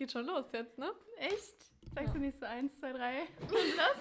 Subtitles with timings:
[0.00, 0.90] geht schon los jetzt, ne?
[1.18, 1.56] Echt?
[1.94, 2.12] Sagst Ja.
[2.14, 3.26] du nicht so eins, zwei, drei?
[3.76, 3.98] Das?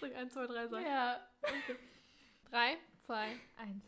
[0.00, 0.82] Sag 1, 2, 3, sag.
[0.86, 1.20] ja.
[2.50, 3.26] 3, 2,
[3.58, 3.84] 1.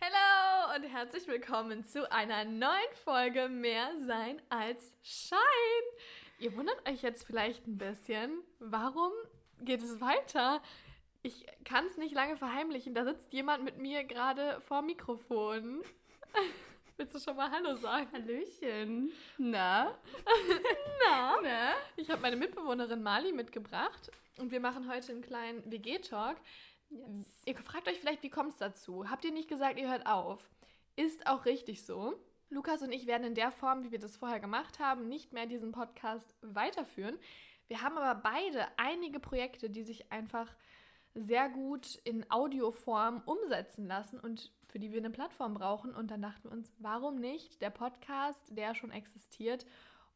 [0.00, 5.38] Hallo und herzlich willkommen zu einer neuen Folge Mehr Sein als Schein.
[6.38, 9.12] Ihr wundert euch jetzt vielleicht ein bisschen, warum
[9.60, 10.62] geht es weiter?
[11.28, 12.94] Ich kann es nicht lange verheimlichen.
[12.94, 15.82] Da sitzt jemand mit mir gerade vor Mikrofon.
[16.96, 18.08] Willst du schon mal Hallo sagen?
[18.10, 19.12] Hallöchen.
[19.36, 19.94] Na?
[21.04, 21.36] Na?
[21.42, 21.74] Na?
[21.96, 26.38] Ich habe meine Mitbewohnerin Mali mitgebracht und wir machen heute einen kleinen WG-Talk.
[26.88, 27.42] Yes.
[27.44, 29.10] Ihr fragt euch vielleicht, wie kommt es dazu?
[29.10, 30.48] Habt ihr nicht gesagt, ihr hört auf?
[30.96, 32.18] Ist auch richtig so.
[32.48, 35.44] Lukas und ich werden in der Form, wie wir das vorher gemacht haben, nicht mehr
[35.44, 37.18] diesen Podcast weiterführen.
[37.66, 40.50] Wir haben aber beide einige Projekte, die sich einfach
[41.14, 45.94] sehr gut in Audioform umsetzen lassen und für die wir eine Plattform brauchen.
[45.94, 49.66] Und dann dachten wir uns, warum nicht der Podcast, der schon existiert.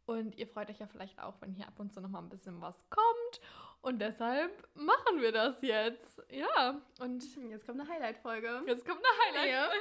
[0.04, 2.28] Und ihr freut euch ja vielleicht auch, wenn hier ab und zu noch mal ein
[2.28, 3.40] bisschen was kommt.
[3.80, 6.22] Und deshalb machen wir das jetzt.
[6.30, 8.62] Ja, und Jetzt kommt eine Highlight-Folge.
[8.66, 9.50] jetzt kommt eine Highlight.
[9.50, 9.70] Ja.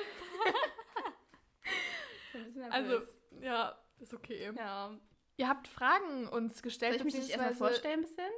[2.33, 3.02] Ein bisschen Also,
[3.41, 4.52] ja, ist okay.
[4.55, 4.97] ja.
[5.38, 6.99] Ihr habt Fragen uns gestellt.
[6.99, 8.31] Soll ich mich erstmal vorstellen ein bisschen?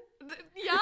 [0.55, 0.73] Ja,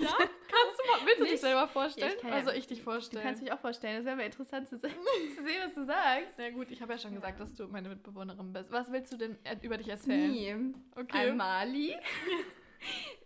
[0.00, 0.16] ja.
[0.18, 1.40] Kannst du mal, willst du dich Nicht?
[1.40, 2.10] selber vorstellen?
[2.12, 3.22] Ja, ich ja- also ich dich Du vorstellen.
[3.24, 3.96] kannst mich auch vorstellen.
[3.96, 4.88] Das wäre mal interessant zu, se
[5.36, 6.34] zu sehen, was du sagst.
[6.38, 8.70] Na gut, ich habe ja schon gesagt, dass du meine Mitbewohnerin bist.
[8.72, 10.30] Was willst du denn über dich erzählen?
[10.30, 10.74] Nie.
[10.96, 11.32] Okay.
[11.32, 11.96] Mali.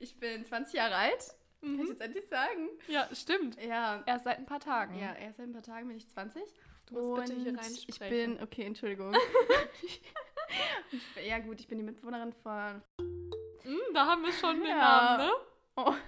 [0.01, 1.35] Ich bin 20 Jahre alt.
[1.61, 1.87] Kann ich Mhm.
[1.87, 2.69] jetzt endlich sagen?
[2.89, 3.57] Ja, stimmt.
[3.62, 4.03] Ja.
[4.05, 4.98] Erst seit ein paar Tagen.
[4.98, 6.42] Ja, erst seit ein paar Tagen bin ich 20.
[6.87, 7.87] Du musst bitte hier Und reinsprechen.
[7.89, 7.98] Ich
[8.37, 9.15] bin, okay, Entschuldigung.
[9.83, 10.03] ich,
[11.27, 12.83] ja gut, ich bin die Mitbewohnerin von...
[13.62, 14.77] Hm, da haben wir schon den Ja.
[14.77, 15.33] Namen, ne?
[15.77, 15.92] Oh.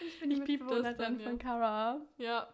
[0.00, 1.28] Ich bin die Ich piep das dann, ja.
[1.28, 2.00] von Kara.
[2.18, 2.48] Ja.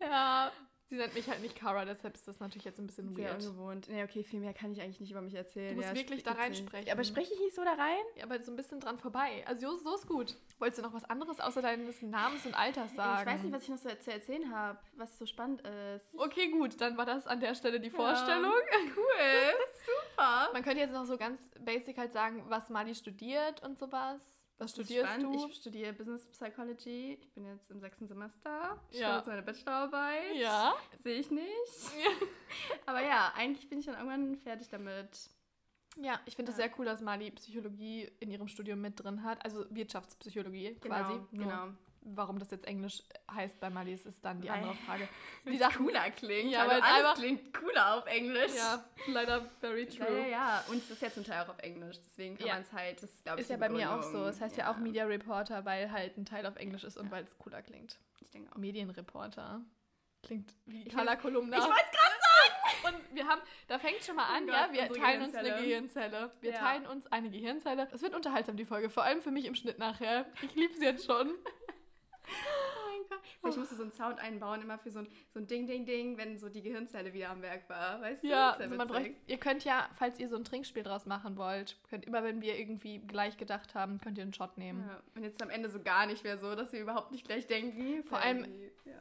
[0.00, 0.50] Ja.
[0.88, 3.44] Sie nennt mich halt nicht Kara, deshalb ist das natürlich jetzt ein bisschen Sehr weird.
[3.44, 3.88] ungewohnt.
[3.88, 5.70] Nee, okay, viel mehr kann ich eigentlich nicht über mich erzählen.
[5.70, 6.44] Du musst ja, wirklich da witzig.
[6.44, 6.86] reinsprechen.
[6.86, 8.04] Ja, aber spreche ich nicht so da rein?
[8.14, 9.44] Ja, aber so ein bisschen dran vorbei.
[9.46, 10.36] Also so, so ist gut.
[10.60, 13.28] Wolltest du noch was anderes außer deines Namens und Alters sagen?
[13.28, 16.16] Ich weiß nicht, was ich noch so zu erzählen habe, was so spannend ist.
[16.16, 18.52] Okay, gut, dann war das an der Stelle die Vorstellung.
[18.96, 19.54] Cool,
[20.10, 20.50] super.
[20.52, 24.20] Man könnte jetzt noch so ganz basic halt sagen, was Mali studiert und sowas.
[24.58, 25.34] Was studierst spannend.
[25.34, 25.46] du?
[25.48, 27.18] Ich studiere Business Psychology.
[27.20, 28.80] Ich bin jetzt im sechsten Semester.
[28.90, 29.06] Ich Ja.
[29.08, 30.34] schreibe jetzt meine Bachelorarbeit.
[30.36, 30.74] Ja.
[31.02, 31.46] Sehe ich nicht.
[32.86, 35.28] Aber ja, eigentlich bin ich dann irgendwann fertig damit.
[35.98, 36.64] Ja, ich finde es Ja.
[36.66, 39.44] sehr cool, dass Mali Psychologie in ihrem Studium mit drin hat.
[39.44, 41.14] Also Wirtschaftspsychologie quasi.
[41.32, 41.68] Nur Genau.
[42.14, 45.08] Warum das jetzt Englisch heißt bei Mali, ist, ist dann die Weil- andere Frage.
[45.44, 46.52] Wie Die das Sachen- cooler klingt.
[46.52, 48.52] Ja, Ja, weil weil es alles einfach- klingt cooler auf Englisch.
[48.56, 50.20] Ja, leider very Ja, true.
[50.20, 50.64] ja, ja.
[50.68, 51.96] Und es ist ja zum Teil auch auf Englisch.
[52.06, 52.54] Deswegen kann Ja.
[52.54, 54.24] man es halt, das glaube ich, Ist ja bei mir auch so.
[54.26, 54.70] Es heißt ja.
[54.70, 57.98] auch Media Reporter, weil halt ein Teil auf Englisch ist und weil es cooler klingt.
[58.20, 58.56] Ich denke auch.
[58.56, 59.60] Medienreporter.
[60.22, 61.56] Klingt wie Ich Carla Kolumna.
[61.58, 64.74] Ich wollte es gerade Und wir haben, da fängt schon mal an, Oh ja, Gott,
[64.74, 66.10] wir unsere teilen uns eine Gehirnzelle.
[66.10, 66.32] Gehirnzelle.
[66.40, 66.58] Wir Ja.
[66.58, 67.88] teilen uns eine Gehirnzelle.
[67.92, 68.90] Es wird unterhaltsam, die Folge.
[68.90, 70.26] Vor allem für mich im Schnitt nachher.
[70.42, 71.34] Ich liebe es jetzt schon.
[72.28, 73.20] Oh mein Gott.
[73.40, 75.84] Vielleicht musst du so einen Sound einbauen, immer für so ein, so ein Ding, Ding,
[75.86, 78.00] Ding, wenn so die Gehirnzelle wieder am Werk war.
[78.00, 78.28] Weißt du?
[78.28, 81.76] Ja, also man bräucht, ihr könnt ja, falls ihr so ein Trinkspiel draus machen wollt,
[81.88, 84.84] könnt immer, wenn wir irgendwie gleich gedacht haben, könnt ihr einen Shot nehmen.
[84.88, 87.46] Ja, und jetzt am Ende so gar nicht mehr so, dass wir überhaupt nicht gleich
[87.46, 88.02] denken.
[88.04, 88.44] Vor Weil allem-
[88.84, 88.92] Ja.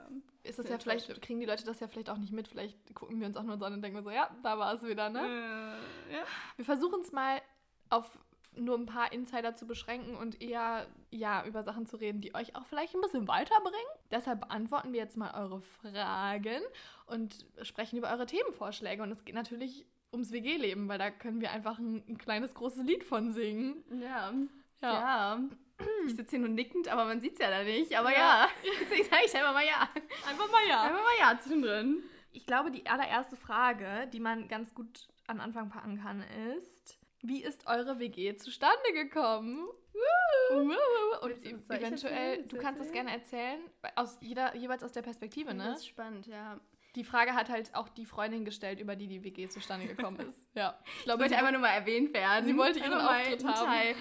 [0.43, 2.47] Ist das ja vielleicht, kriegen die Leute das ja vielleicht auch nicht mit.
[2.47, 4.83] Vielleicht gucken wir uns auch nur so an und denken so, ja, da war es
[4.83, 5.21] wieder, ne?
[6.09, 6.23] Äh, ja.
[6.55, 7.41] Wir versuchen es mal
[7.89, 8.11] auf
[8.57, 12.55] nur ein paar Insider zu beschränken und eher ja über Sachen zu reden, die euch
[12.55, 13.87] auch vielleicht ein bisschen weiterbringen.
[14.11, 16.61] Deshalb beantworten wir jetzt mal eure Fragen
[17.07, 19.03] und sprechen über eure Themenvorschläge.
[19.03, 22.83] Und es geht natürlich ums WG-Leben, weil da können wir einfach ein, ein kleines, großes
[22.83, 23.83] Lied von singen.
[24.01, 24.33] Ja.
[24.81, 24.93] Ja.
[24.93, 25.39] ja.
[26.07, 27.97] Ich sitze hier nur nickend, aber man sieht es ja da nicht.
[27.97, 28.17] Aber Ja.
[28.17, 28.47] ja,
[28.81, 29.89] deswegen sage ich einfach mal ja.
[30.29, 30.83] Einfach mal ja.
[30.83, 32.03] Einfach mal ja zwischendrin.
[32.31, 36.23] Ich glaube, die allererste Frage, die man ganz gut an Anfang packen kann,
[36.55, 39.67] ist: Wie ist eure WG zustande gekommen?
[40.51, 42.93] Und ich eventuell, du kannst es erzählen?
[42.93, 43.59] gerne erzählen,
[43.95, 45.65] aus jeder, jeweils aus der Perspektive, ne?
[45.65, 46.59] Das ist spannend, ja.
[46.95, 50.47] Die Frage hat halt auch die Freundin gestellt, über die die WG zustande gekommen ist.
[50.55, 50.79] Ja.
[50.85, 52.45] Ich Ich glaube, wollte sie einfach nur mal erwähnt werden.
[52.45, 53.65] Sie wollte ihren mal Auftritt haben.
[53.67, 53.95] Teil.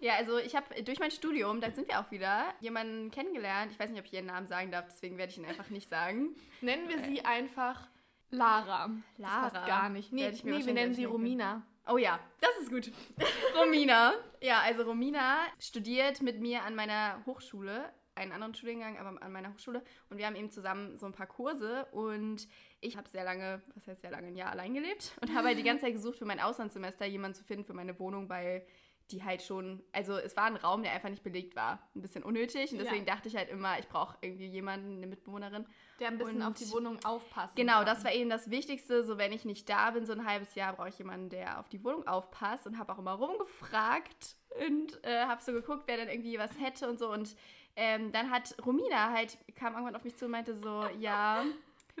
[0.00, 3.72] Ja, also ich habe durch mein Studium, da sind wir auch wieder, jemanden kennengelernt.
[3.72, 5.90] Ich weiß nicht, ob ich ihren Namen sagen darf, deswegen werde ich ihn einfach nicht
[5.90, 6.34] sagen.
[6.62, 7.88] nennen wir sie einfach
[8.30, 8.88] Lara.
[8.88, 9.50] Das Lara.
[9.50, 10.12] passt gar nicht.
[10.12, 11.04] Nee, ich nee wir nennen sie.
[11.04, 11.66] Romina.
[11.90, 12.92] Oh ja, das ist gut.
[13.58, 14.12] Romina.
[14.42, 19.54] Ja, also Romina studiert mit mir an meiner Hochschule, einen anderen Studiengang, aber an meiner
[19.54, 19.82] Hochschule.
[20.10, 22.46] Und wir haben eben zusammen so ein paar Kurse und
[22.80, 25.58] ich habe sehr lange, was heißt sehr lange, ein Jahr allein gelebt und habe halt
[25.58, 28.66] die ganze Zeit gesucht für mein Auslandssemester jemanden zu finden für meine Wohnung, weil
[29.10, 31.78] die halt schon, also es war ein Raum, der einfach nicht belegt war.
[31.94, 32.72] Ein bisschen unnötig.
[32.72, 33.14] Und deswegen ja.
[33.14, 35.66] dachte ich halt immer, ich brauche irgendwie jemanden, eine Mitbewohnerin.
[36.00, 37.56] Der ein bisschen und auf die Wohnung aufpasst.
[37.56, 37.86] Genau, kann.
[37.86, 39.02] das war eben das Wichtigste.
[39.04, 41.68] So, wenn ich nicht da bin, so ein halbes Jahr, brauche ich jemanden, der auf
[41.68, 42.66] die Wohnung aufpasst.
[42.66, 46.88] Und habe auch immer rumgefragt und äh, habe so geguckt, wer denn irgendwie was hätte
[46.88, 47.10] und so.
[47.10, 47.34] Und
[47.76, 51.44] ähm, dann hat Romina halt, kam irgendwann auf mich zu und meinte so, ja,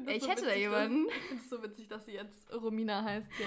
[0.06, 1.06] ich so hätte da jemanden.
[1.08, 3.46] Ich finde es so witzig, dass sie jetzt Romina heißt hier.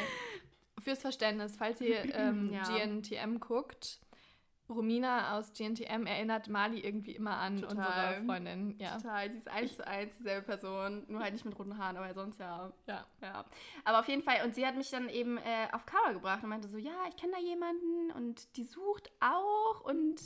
[0.79, 2.63] Fürs Verständnis, falls ihr ähm, ja.
[2.63, 3.99] GNTM guckt,
[4.71, 7.69] Romina aus GNTM erinnert Mali irgendwie immer an Total.
[7.69, 8.75] unsere Freundin.
[8.79, 8.97] Ja.
[8.97, 12.13] Total, sie ist eins zu eins dieselbe Person, nur halt nicht mit roten Haaren, aber
[12.13, 12.71] sonst ja.
[12.87, 13.05] Ja.
[13.21, 13.45] ja.
[13.83, 16.49] Aber auf jeden Fall, und sie hat mich dann eben äh, auf Cover gebracht und
[16.49, 20.19] meinte so, ja, ich kenne da jemanden und die sucht auch und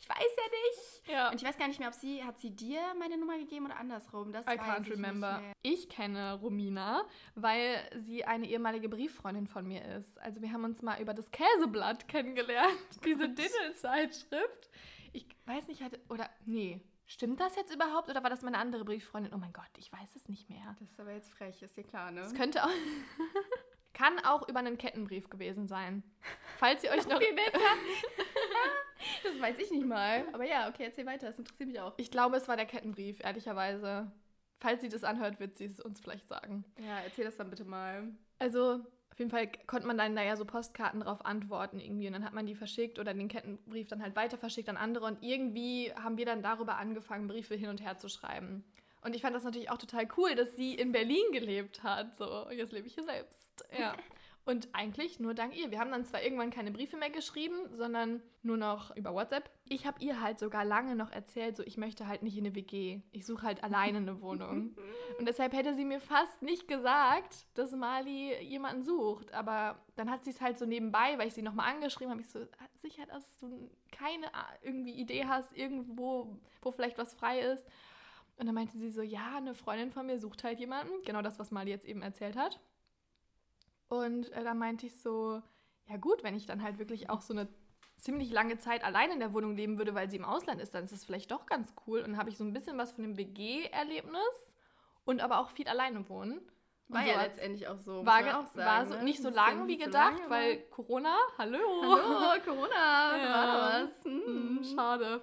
[0.00, 1.08] ich weiß ja nicht.
[1.08, 1.30] Ja.
[1.30, 3.76] Und ich weiß gar nicht mehr, ob sie, hat sie dir meine Nummer gegeben oder
[3.76, 4.32] andersrum?
[4.32, 5.42] Das I can't ich remember.
[5.62, 10.18] Ich kenne Romina, weil sie eine ehemalige Brieffreundin von mir ist.
[10.20, 12.70] Also wir haben uns mal über das Käseblatt kennengelernt,
[13.04, 14.70] diese Diddle-Zeitschrift.
[15.12, 18.84] Ich weiß nicht, hatte, oder, nee, Stimmt das jetzt überhaupt oder war das meine andere
[18.84, 19.34] Brieffreundin?
[19.34, 20.76] Oh mein Gott, ich weiß es nicht mehr.
[20.78, 22.20] Das ist aber jetzt frech, ist dir klar, ne?
[22.20, 22.68] Das könnte auch.
[23.92, 26.02] Kann auch über einen Kettenbrief gewesen sein.
[26.58, 27.18] Falls ihr euch noch.
[27.18, 27.58] Viel besser.
[29.24, 30.26] das weiß ich nicht mal.
[30.32, 31.26] Aber ja, okay, erzähl weiter.
[31.26, 31.94] Das interessiert mich auch.
[31.96, 34.10] Ich glaube, es war der Kettenbrief, ehrlicherweise.
[34.58, 36.64] Falls sie das anhört, wird sie es uns vielleicht sagen.
[36.78, 38.08] Ja, erzähl das dann bitte mal.
[38.38, 42.06] Also, auf jeden Fall konnte man dann da ja so Postkarten drauf antworten irgendwie.
[42.06, 45.06] Und dann hat man die verschickt oder den Kettenbrief dann halt weiter verschickt an andere.
[45.06, 48.64] Und irgendwie haben wir dann darüber angefangen, Briefe hin und her zu schreiben.
[49.02, 52.16] Und ich fand das natürlich auch total cool, dass sie in Berlin gelebt hat.
[52.16, 53.64] So, jetzt lebe ich hier selbst.
[53.76, 53.94] Ja.
[54.46, 55.70] Und eigentlich nur dank ihr.
[55.70, 59.50] Wir haben dann zwar irgendwann keine Briefe mehr geschrieben, sondern nur noch über WhatsApp.
[59.68, 62.54] Ich habe ihr halt sogar lange noch erzählt, so ich möchte halt nicht in eine
[62.54, 63.02] WG.
[63.12, 64.76] Ich suche halt alleine eine Wohnung.
[65.18, 69.32] Und deshalb hätte sie mir fast nicht gesagt, dass Mali jemanden sucht.
[69.34, 72.30] Aber dann hat sie es halt so nebenbei, weil ich sie nochmal angeschrieben habe, ich
[72.30, 72.40] so,
[72.80, 74.26] sicher, dass du keine
[74.62, 77.66] irgendwie Idee hast, irgendwo, wo vielleicht was frei ist.
[78.40, 80.92] Und dann meinte sie so, ja, eine Freundin von mir sucht halt jemanden.
[81.04, 82.58] Genau das, was Mali jetzt eben erzählt hat.
[83.88, 85.42] Und äh, da meinte ich so,
[85.86, 87.48] ja gut, wenn ich dann halt wirklich auch so eine
[87.98, 90.84] ziemlich lange Zeit allein in der Wohnung leben würde, weil sie im Ausland ist, dann
[90.84, 91.98] ist das vielleicht doch ganz cool.
[91.98, 94.46] Und dann habe ich so ein bisschen was von dem WG-Erlebnis
[95.04, 96.40] und aber auch viel alleine wohnen.
[96.88, 98.06] War so ja letztendlich auch so.
[98.06, 99.04] War, auch sagen, war so, ne?
[99.04, 101.58] nicht so lang wie gedacht, so lang, weil Corona, hallo.
[101.82, 103.32] Hallo, Corona, ja.
[103.34, 104.04] war was.
[104.04, 104.22] Hm.
[104.24, 104.64] hm.
[104.64, 105.22] Schade.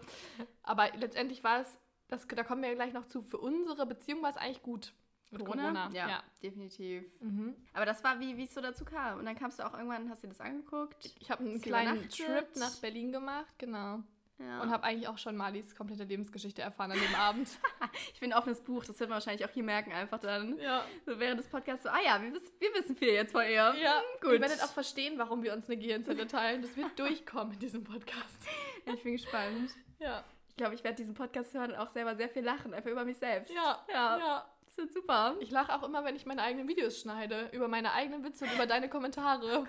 [0.61, 1.77] Aber letztendlich war es,
[2.07, 4.94] das, da kommen wir ja gleich noch zu, für unsere Beziehung war es eigentlich gut.
[5.31, 5.63] Mit Corona?
[5.63, 5.89] Corona?
[5.94, 7.04] Ja, ja, definitiv.
[7.19, 7.54] Mhm.
[7.74, 9.19] Aber das war, wie es so dazu kam.
[9.19, 11.13] Und dann kamst du auch irgendwann, hast dir das angeguckt?
[11.19, 14.04] Ich habe einen kleinen Trip nach Berlin gemacht, genau.
[14.39, 14.62] Ja.
[14.62, 17.50] Und habe eigentlich auch schon Malis komplette Lebensgeschichte erfahren an dem Abend.
[18.13, 20.60] ich bin ein offenes Buch, das wird man wahrscheinlich auch hier merken, einfach dann.
[20.60, 20.86] Ja.
[21.06, 23.50] So während des Podcasts so, ah ja, wir, wissen, wir wissen viel jetzt von ihr.
[23.50, 24.33] Ja, hm, gut.
[24.33, 26.62] Ihr werdet auch verstehen, warum wir uns eine Gehirnzelle teilen.
[26.62, 28.38] Das wird durchkommen in diesem Podcast.
[28.86, 29.71] ich bin gespannt.
[30.00, 30.24] Ja.
[30.57, 33.06] Ich glaube, ich werde diesen Podcast hören und auch selber sehr viel lachen, einfach über
[33.06, 33.54] mich selbst.
[33.54, 34.18] Ja, ja.
[34.18, 34.45] ja
[34.77, 35.36] wird super.
[35.39, 38.54] Ich lache auch immer, wenn ich meine eigenen Videos schneide, über meine eigenen Witze und
[38.54, 39.68] über deine Kommentare.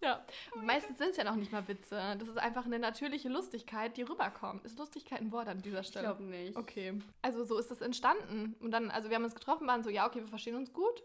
[0.00, 0.22] Ja,
[0.54, 2.16] oh meistens sind es ja noch nicht mal Witze.
[2.18, 4.64] Das ist einfach eine natürliche Lustigkeit, die rüberkommt.
[4.64, 6.10] Ist Lustigkeit ein Wort an dieser Stelle?
[6.10, 6.56] Ich glaube nicht.
[6.56, 7.00] Okay.
[7.22, 8.54] Also so ist es entstanden.
[8.60, 11.02] Und dann, also wir haben uns getroffen, waren so, ja, okay, wir verstehen uns gut.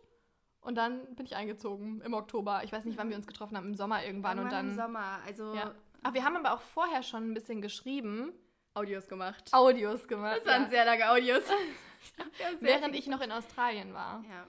[0.62, 2.62] Und dann bin ich eingezogen im Oktober.
[2.66, 4.38] Ich weiß nicht, wann wir uns getroffen haben, im Sommer irgendwann.
[4.38, 5.54] Irgendwann und dann, im Sommer, also...
[5.54, 5.74] Ja.
[6.04, 8.34] Ach, wir haben aber auch vorher schon ein bisschen geschrieben.
[8.80, 9.44] Audios gemacht.
[9.52, 10.38] Audios gemacht.
[10.38, 10.70] Das waren ja.
[10.70, 11.44] sehr lange Audios.
[12.40, 14.24] ja, Während ich noch in Australien war.
[14.30, 14.48] Ja.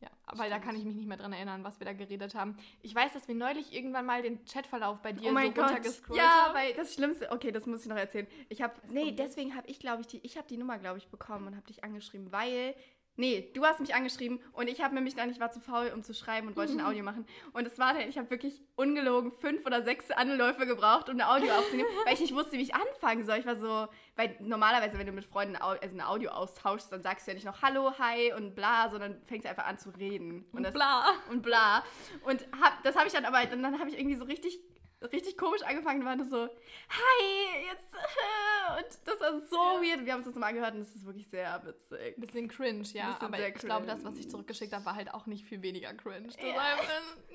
[0.00, 0.52] Ja, aber Stimmt.
[0.52, 2.56] da kann ich mich nicht mehr dran erinnern, was wir da geredet haben.
[2.82, 5.70] Ich weiß, dass wir neulich irgendwann mal den Chatverlauf bei dir oh mein so Gott.
[5.70, 6.54] runtergescrollt ja, haben.
[6.54, 8.28] Ja, weil das Schlimmste, okay, das muss ich noch erzählen.
[8.48, 11.08] Ich habe, nee, deswegen habe ich, glaube ich, die, ich habe die Nummer, glaube ich,
[11.08, 12.76] bekommen und habe dich angeschrieben, weil
[13.18, 16.04] Nee, du hast mich angeschrieben und ich habe nämlich dann, ich war zu faul, um
[16.04, 17.26] zu schreiben und wollte ein Audio machen.
[17.52, 21.22] Und es war dann, ich habe wirklich ungelogen fünf oder sechs Anläufe gebraucht, um ein
[21.22, 23.38] Audio aufzunehmen, weil ich nicht wusste, wie ich anfangen soll.
[23.38, 27.26] Ich war so, weil normalerweise, wenn du mit Freunden also ein Audio austauschst, dann sagst
[27.26, 30.46] du ja nicht noch Hallo, Hi und bla, sondern fängst einfach an zu reden.
[30.52, 31.06] Und, das, bla.
[31.28, 31.82] Und bla.
[32.24, 34.60] Und hab, das habe ich dann aber, dann, dann habe ich irgendwie so richtig
[35.02, 37.94] richtig komisch angefangen, war das so, hi, jetzt,
[38.78, 40.04] und das war so weird.
[40.04, 42.16] Wir haben es uns mal angehört und es ist wirklich sehr witzig.
[42.18, 45.26] Bisschen cringe, ja, bisschen aber ich glaube, das, was ich zurückgeschickt habe, war halt auch
[45.26, 46.28] nicht viel weniger cringe.
[46.42, 46.76] Ja.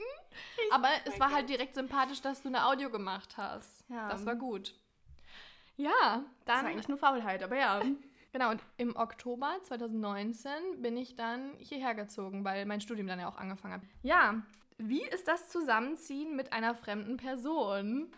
[0.72, 3.86] aber es war halt direkt sympathisch, dass du eine Audio gemacht hast.
[3.89, 4.10] Ja.
[4.10, 4.75] Das war gut.
[5.75, 6.25] Ja, dann...
[6.46, 7.82] Das war eigentlich nur Faulheit, aber ja.
[8.34, 13.29] Genau, und im Oktober 2019 bin ich dann hierher gezogen, weil mein Studium dann ja
[13.29, 13.82] auch angefangen hat.
[14.01, 14.41] Ja,
[14.77, 18.11] wie ist das Zusammenziehen mit einer fremden Person?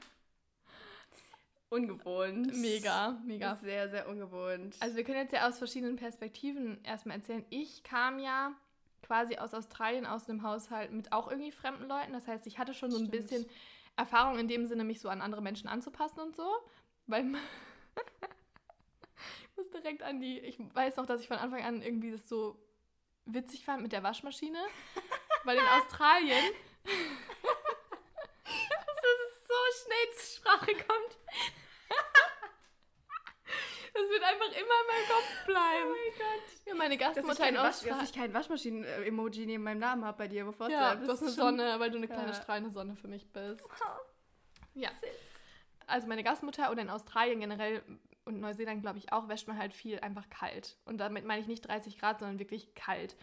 [1.69, 2.55] Ungewohnt.
[2.55, 3.55] Mega, mega.
[3.55, 4.75] Sehr, sehr ungewohnt.
[4.79, 7.45] Also wir können jetzt ja aus verschiedenen Perspektiven erstmal erzählen.
[7.50, 8.53] Ich kam ja
[9.01, 12.13] quasi aus Australien aus einem Haushalt mit auch irgendwie fremden Leuten.
[12.13, 13.21] Das heißt, ich hatte schon so ein Stimmt.
[13.21, 13.45] bisschen
[13.95, 16.47] Erfahrung in dem Sinne, mich so an andere Menschen anzupassen und so.
[17.07, 17.25] Weil
[19.51, 22.27] ich muss direkt an die, ich weiß noch, dass ich von Anfang an irgendwie das
[22.29, 22.57] so
[23.25, 24.59] witzig fand mit der Waschmaschine.
[25.46, 26.44] Weil in Australien
[26.86, 26.96] dass
[29.04, 31.18] es so schnell zur Sprache kommt.
[33.94, 35.86] Das wird einfach immer in meinem Kopf bleiben.
[35.86, 36.44] Oh mein Gott.
[36.66, 38.04] Ja, meine Gastmutter in Wasch, dass Australien.
[38.06, 41.80] ich kein Waschmaschinen-Emoji neben meinem Namen habe bei dir, bevor Ja, du hast eine Sonne,
[41.80, 42.34] weil du eine kleine Ja.
[42.34, 43.64] strahlende Sonne für mich bist.
[44.74, 44.90] Ja.
[44.92, 45.10] Süß.
[45.88, 47.82] Also meine Gastmutter oder in Australien generell
[48.25, 50.75] und Neuseeland, glaube ich, auch, wäscht man halt viel einfach kalt.
[50.84, 53.16] Und damit meine ich nicht 30 Grad, sondern wirklich kalt.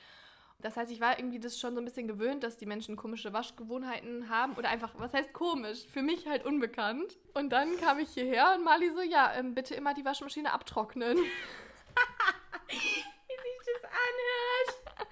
[0.63, 3.33] Das heißt, ich war irgendwie das schon so ein bisschen gewöhnt, dass die Menschen komische
[3.33, 4.55] Waschgewohnheiten haben.
[4.55, 5.85] Oder einfach, was heißt komisch?
[5.93, 7.19] Für mich halt unbekannt.
[7.35, 11.19] Und dann kam ich hierher und Mali so, ja, ähm, bitte immer die Waschmaschine abtrocknen.
[12.69, 15.09] Wie sich das anhört.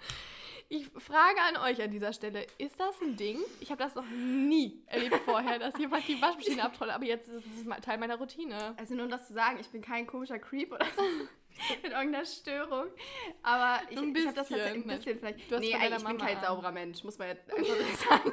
[0.68, 3.38] Ich frage an euch an dieser Stelle, ist das ein Ding?
[3.58, 7.44] Ich habe das noch nie erlebt vorher, dass jemand die Waschmaschine abtrocknet, aber jetzt ist
[7.44, 8.74] es Teil meiner Routine.
[8.76, 11.02] Also nur um das zu sagen, ich bin kein komischer Creep oder so.
[11.82, 12.86] mit irgendeiner Störung.
[13.42, 15.50] Aber ich, ich habe das tatsächlich ein bisschen vielleicht.
[15.50, 16.42] Du hast nee, von ich bin Mama kein an.
[16.44, 17.74] sauberer Mensch, muss man jetzt einfach
[18.10, 18.32] sagen.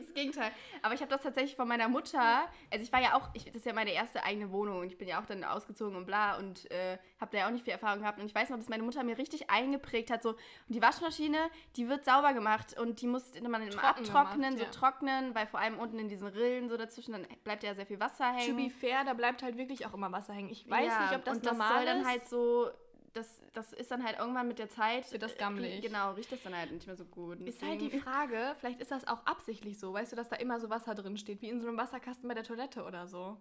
[0.00, 0.50] Das Gegenteil.
[0.82, 2.48] Aber ich habe das tatsächlich von meiner Mutter.
[2.70, 4.98] Also, ich war ja auch, ich, das ist ja meine erste eigene Wohnung und ich
[4.98, 7.72] bin ja auch dann ausgezogen und bla und äh, habe da ja auch nicht viel
[7.72, 8.18] Erfahrung gehabt.
[8.18, 11.38] Und ich weiß noch, dass meine Mutter mir richtig eingeprägt hat, so, und die Waschmaschine,
[11.76, 14.70] die wird sauber gemacht und die muss man immer Trocken abtrocknen, gemacht, so ja.
[14.70, 18.00] trocknen, weil vor allem unten in diesen Rillen so dazwischen, dann bleibt ja sehr viel
[18.00, 18.56] Wasser hängen.
[18.56, 20.50] To be fair, da bleibt halt wirklich auch immer Wasser hängen.
[20.50, 22.06] Ich weiß Ja, nicht, ob das und das normal soll dann ist.
[22.08, 22.70] halt so,
[23.14, 25.10] das, das ist dann halt irgendwann mit der Zeit.
[25.12, 25.80] Wird das äh, gammelig.
[25.82, 27.40] Genau, riecht das dann halt nicht mehr so gut.
[27.40, 30.60] Ist halt die Frage, vielleicht ist das auch absichtlich so, weißt du, dass da immer
[30.60, 33.38] so Wasser drin steht, wie in so einem Wasserkasten bei der Toilette oder so.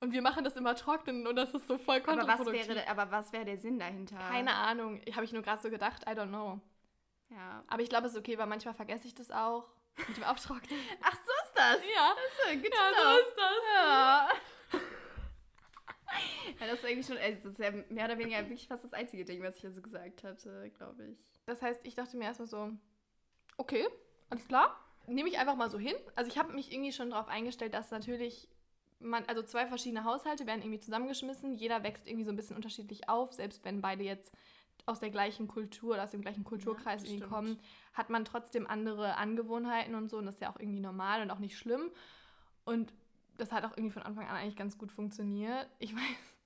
[0.00, 2.68] Und wir machen das immer trocknen und das ist so voll aber was, kontraproduktiv.
[2.68, 4.16] wäre, aber was wäre der Sinn dahinter?
[4.16, 6.60] Keine Ahnung, habe ich nur gerade so gedacht, I don't know.
[7.30, 7.64] Ja.
[7.66, 9.68] Aber ich glaube, es ist okay, weil manchmal vergesse ich das auch
[10.06, 10.78] mit dem Abtrocknen.
[11.02, 11.80] Ach, so ist das.
[11.96, 13.12] ja, gut ja, to know.
[13.12, 13.62] so ist das.
[13.74, 14.28] Ja.
[16.60, 18.92] Ja, das ist eigentlich schon, also das ist ja mehr oder weniger wirklich fast das
[18.92, 21.18] einzige Ding, was ich ja so gesagt hatte, glaube ich.
[21.46, 22.70] Das heißt, ich dachte mir erstmal so,
[23.56, 23.86] okay,
[24.30, 24.78] alles klar.
[25.06, 25.94] Nehme ich einfach mal so hin.
[26.16, 28.48] Also ich habe mich irgendwie schon darauf eingestellt, dass natürlich
[29.00, 31.54] man, also zwei verschiedene Haushalte werden irgendwie zusammengeschmissen.
[31.54, 34.32] Jeder wächst irgendwie so ein bisschen unterschiedlich auf, selbst wenn beide jetzt
[34.86, 37.60] aus der gleichen Kultur oder aus dem gleichen Kulturkreis das irgendwie kommen,
[37.92, 40.18] hat man trotzdem andere Angewohnheiten und so.
[40.18, 41.90] Und das ist ja auch irgendwie normal und auch nicht schlimm.
[42.64, 42.92] Und
[43.38, 45.68] das hat auch irgendwie von Anfang an eigentlich ganz gut funktioniert.
[45.78, 46.02] Ich weiß,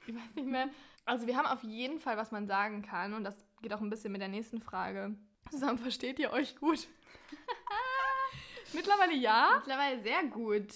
[0.06, 0.68] ich weiß nicht mehr.
[1.04, 3.90] Also wir haben auf jeden Fall, was man sagen kann, und das geht auch ein
[3.90, 5.16] bisschen mit der nächsten Frage.
[5.50, 6.87] Zusammen versteht ihr euch gut?
[8.72, 9.54] Mittlerweile ja.
[9.56, 10.72] Mittlerweile sehr gut.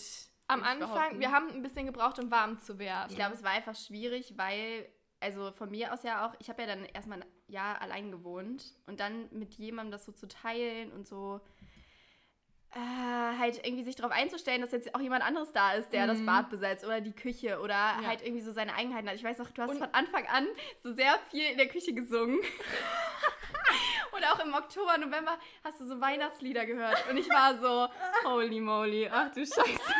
[0.49, 1.21] Am Anfang, behaupten.
[1.21, 3.11] wir haben ein bisschen gebraucht, um warm zu werden.
[3.11, 6.63] Ich glaube, es war einfach schwierig, weil, also von mir aus ja auch, ich habe
[6.63, 10.93] ja dann erstmal ein Jahr allein gewohnt und dann mit jemandem das so zu teilen
[10.93, 11.41] und so
[12.75, 16.19] äh, halt irgendwie sich darauf einzustellen, dass jetzt auch jemand anderes da ist, der das
[16.19, 16.27] Mhm.
[16.27, 18.03] Bad besetzt oder die Küche oder Ja.
[18.07, 19.15] halt irgendwie so seine Eigenheiten hat.
[19.17, 20.47] Ich weiß noch, du hast Und- von Anfang an
[20.83, 22.39] so sehr viel in der Küche gesungen.
[24.17, 27.05] Und auch im Oktober, November hast du so Weihnachtslieder gehört.
[27.11, 27.89] Und ich war so,
[28.29, 29.93] holy moly, ach du Scheiße.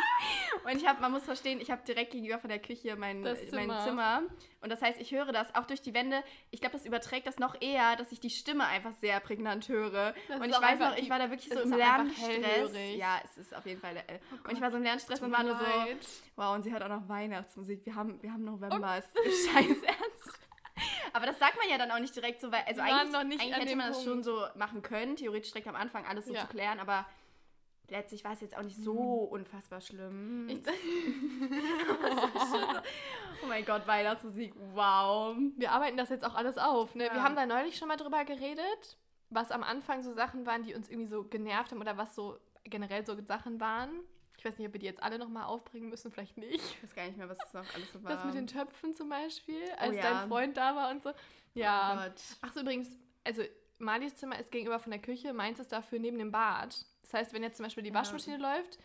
[0.63, 3.39] Und ich habe, man muss verstehen, ich habe direkt gegenüber von der Küche mein, Das
[3.51, 3.83] mein Zimmer.
[3.83, 4.21] Zimmer.
[4.61, 6.23] Und das heißt, ich höre das auch durch die Wände.
[6.51, 10.13] Ich glaube, das überträgt das noch eher, dass ich die Stimme einfach sehr prägnant höre.
[10.27, 12.71] Das und ich weiß noch, ich war da wirklich so im Lernstress.
[12.95, 13.97] Ja, es ist auf jeden Fall.
[13.97, 15.65] Äh, Oh und ich war so im Lernstress und war nur so,
[16.35, 17.85] wow, und sie hört auch noch Weihnachtsmusik.
[17.85, 18.97] Wir haben, wir haben November.
[18.97, 19.07] Ist
[19.51, 20.39] scheiß ernst.
[21.13, 23.75] Aber das sagt man ja dann auch nicht direkt so, weil, also eigentlich, eigentlich hätte
[23.75, 24.09] man das Punkt.
[24.09, 26.41] schon so machen können, theoretisch direkt am Anfang alles so Ja.
[26.41, 27.05] zu klären, aber
[27.89, 30.49] letztlich war es jetzt auch nicht so unfassbar schlimm.
[30.49, 30.65] Ich-
[33.43, 35.35] oh mein Gott, Weihnachtsmusik, wow.
[35.57, 36.95] Wir arbeiten das jetzt auch alles auf.
[36.95, 37.05] Ne?
[37.05, 37.13] Ja.
[37.13, 38.97] Wir haben da neulich schon mal drüber geredet,
[39.29, 42.37] was am Anfang so Sachen waren, die uns irgendwie so genervt haben oder was so
[42.63, 43.91] generell so Sachen waren.
[44.37, 46.63] Ich weiß nicht, ob wir die jetzt alle nochmal aufbringen müssen, vielleicht nicht.
[46.63, 48.11] Ich weiß gar nicht mehr, was das noch alles so war.
[48.11, 50.01] Das mit den Töpfen zum Beispiel, als ja.
[50.01, 51.09] dein Freund da war und so.
[51.09, 51.13] Oh
[51.55, 52.05] Ja.
[52.07, 52.21] Gott.
[52.41, 52.89] Ach so, übrigens,
[53.23, 53.41] also
[53.79, 56.85] Malis Zimmer ist gegenüber von der Küche, meins ist dafür neben dem Bad.
[57.01, 57.95] Das heißt, wenn jetzt zum Beispiel die Ja.
[57.95, 58.77] Waschmaschine läuft,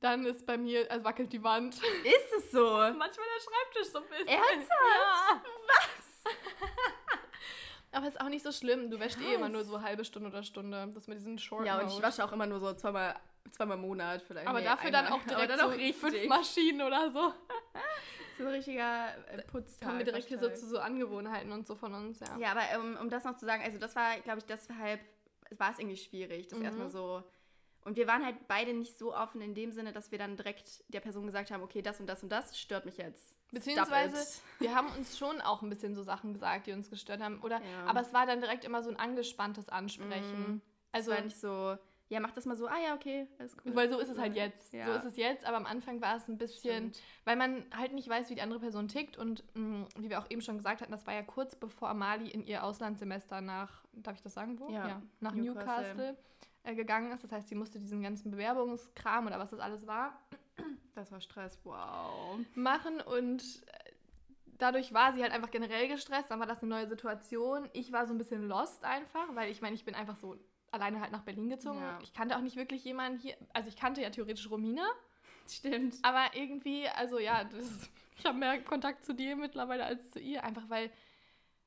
[0.00, 1.74] dann ist bei mir, also wackelt die Wand.
[1.76, 2.60] Ist es so?
[2.76, 4.28] Manchmal der Schreibtisch so ein bisschen.
[4.28, 4.70] Ernsthaft?
[4.70, 5.42] Ja.
[5.66, 6.32] Was?
[7.92, 8.88] Aber ist auch nicht so schlimm.
[8.90, 10.90] Du wäschst eh immer nur so halbe Stunde oder Stunde.
[10.94, 13.18] Das mit diesen Short Ja, und ich wasche auch immer nur so zweimal,
[13.52, 14.46] zweimal im Monat vielleicht.
[14.46, 15.18] Aber Nee, dafür dann einmal.
[15.20, 15.96] auch direkt dann auch so richtig.
[15.96, 17.32] fünf Maschinen oder so.
[18.38, 19.86] So ein richtiger äh, Putztag.
[19.86, 22.38] Kommen wir direkt hier so zu so Angewohnheiten und so von uns, ja.
[22.38, 24.98] Ja, aber um, um das noch zu sagen, also das war, glaube ich, deshalb
[25.58, 26.64] war es irgendwie schwierig, das Mhm.
[26.64, 27.22] erstmal so.
[27.84, 30.82] Und wir waren halt beide nicht so offen in dem Sinne, dass wir dann direkt
[30.88, 33.36] der Person gesagt haben, okay, das und das und das stört mich jetzt.
[33.52, 37.42] Beziehungsweise, wir haben uns schon auch ein bisschen so Sachen gesagt, die uns gestört haben.
[37.42, 37.84] Oder, Ja.
[37.88, 40.40] Aber es war dann direkt immer so ein angespanntes Ansprechen.
[40.52, 40.60] Mhm.
[40.92, 41.76] Also, war nicht so,
[42.10, 43.74] Ja, mach das mal so, ah ja, okay, alles cool.
[43.76, 44.72] Weil so ist es halt jetzt.
[44.72, 44.86] Ja.
[44.86, 47.02] So ist es jetzt, aber am Anfang war es ein bisschen, Stimmt.
[47.24, 50.28] weil man halt nicht weiß, wie die andere Person tickt und mh, wie wir auch
[50.28, 54.16] eben schon gesagt hatten, das war ja kurz bevor Mali in ihr Auslandssemester nach, darf
[54.16, 54.68] ich das sagen wo?
[54.70, 55.94] Ja, nach Newcastle.
[55.94, 56.16] Newcastle,
[56.64, 57.22] äh, gegangen ist.
[57.22, 60.18] Das heißt, sie musste diesen ganzen Bewerbungskram oder was das alles war,
[60.96, 62.38] Das war Stress, wow.
[62.56, 63.92] machen und äh,
[64.58, 66.30] dadurch war sie halt einfach generell gestresst.
[66.32, 67.68] Dann war das eine neue Situation.
[67.72, 70.36] Ich war so ein bisschen lost einfach, weil ich meine, ich bin einfach so
[70.70, 71.80] alleine halt nach Berlin gezogen.
[71.80, 71.98] Ja.
[72.02, 73.36] Ich kannte auch nicht wirklich jemanden hier.
[73.52, 74.86] Also ich kannte ja theoretisch Romina,
[75.48, 75.96] Stimmt.
[76.02, 80.44] aber irgendwie, also ja, das, ich habe mehr Kontakt zu dir mittlerweile als zu ihr,
[80.44, 80.90] einfach weil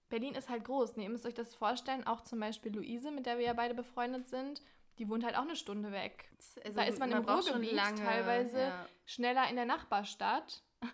[0.10, 0.96] Berlin ist halt groß.
[0.96, 1.04] Ne?
[1.04, 4.28] Ihr müsst euch das vorstellen, auch zum Beispiel Luise, mit der wir ja beide befreundet
[4.28, 4.62] sind,
[5.00, 6.30] die wohnt halt auch eine Stunde weg.
[6.64, 8.86] Also, Da ist man im braucht schon Ruhrgebiet teilweise ja.
[9.06, 10.62] Schneller in der Nachbarstadt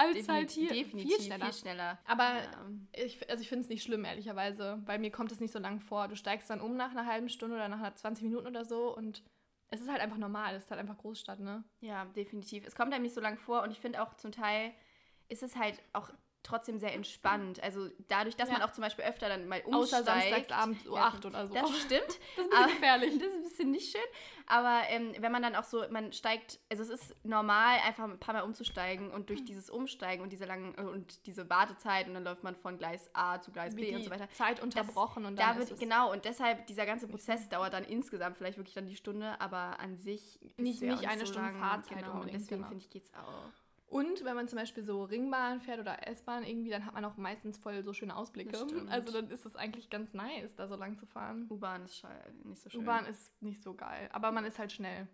[0.00, 0.68] als halt hier.
[0.70, 1.44] Definitiv viel schneller.
[1.46, 1.98] Viel schneller.
[2.06, 2.66] Aber Ja.
[2.92, 4.82] ich, also ich finde es nicht schlimm, ehrlicherweise.
[4.86, 6.08] Bei mir kommt es nicht so lang vor.
[6.08, 8.96] Du steigst dann um nach einer halben Stunde oder nach einer 20 Minuten oder so
[8.96, 9.22] und
[9.68, 10.54] es ist halt einfach normal.
[10.54, 11.62] Es ist halt einfach Großstadt, ne?
[11.80, 12.66] Ja, definitiv.
[12.66, 14.72] Es kommt einem nicht so lang vor und ich finde auch zum Teil
[15.28, 16.10] ist es halt auch
[16.42, 17.62] trotzdem sehr entspannt.
[17.62, 18.54] Also dadurch, dass Ja.
[18.58, 20.06] man auch zum Beispiel öfter dann mal Außer umsteigt.
[20.50, 21.54] samstagsabends um Ja, 8 oder so.
[21.54, 22.00] Das stimmt.
[22.36, 23.18] Das ist ein bisschen gefährlich.
[23.18, 24.00] Das ist ein bisschen nicht schön.
[24.46, 28.18] Aber ähm, wenn man dann auch so, man steigt, also es ist normal, einfach ein
[28.18, 32.14] paar Mal umzusteigen und durch dieses Umsteigen und diese langen äh, und diese Wartezeit und
[32.14, 34.28] dann läuft man von Gleis A zu Gleis Wie B und so weiter.
[34.30, 37.84] Zeit unterbrochen und dann Da wird, es genau, und deshalb, dieser ganze Prozess dauert dann
[37.84, 41.98] insgesamt vielleicht wirklich dann die Stunde, aber an sich ist Nicht- nicht eine Stunde Fahrzeit
[41.98, 42.68] Genau, und deswegen genau.
[42.68, 43.50] finde ich, geht's auch.
[43.90, 47.16] Und wenn man zum Beispiel so Ringbahn fährt oder S-Bahn irgendwie, dann hat man auch
[47.16, 48.56] meistens voll so schöne Ausblicke.
[48.88, 51.46] Also dann ist es eigentlich ganz nice, da so lang zu fahren.
[51.50, 52.04] U-Bahn ist
[52.44, 52.82] nicht so schön.
[52.82, 55.08] U-Bahn ist nicht so geil, aber man ist halt schnell.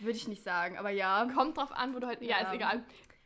[0.00, 1.28] Würde ich nicht sagen, aber ja.
[1.34, 2.22] Kommt drauf an, wo du halt.
[2.22, 2.48] Ja, Ja.
[2.48, 2.84] ist egal.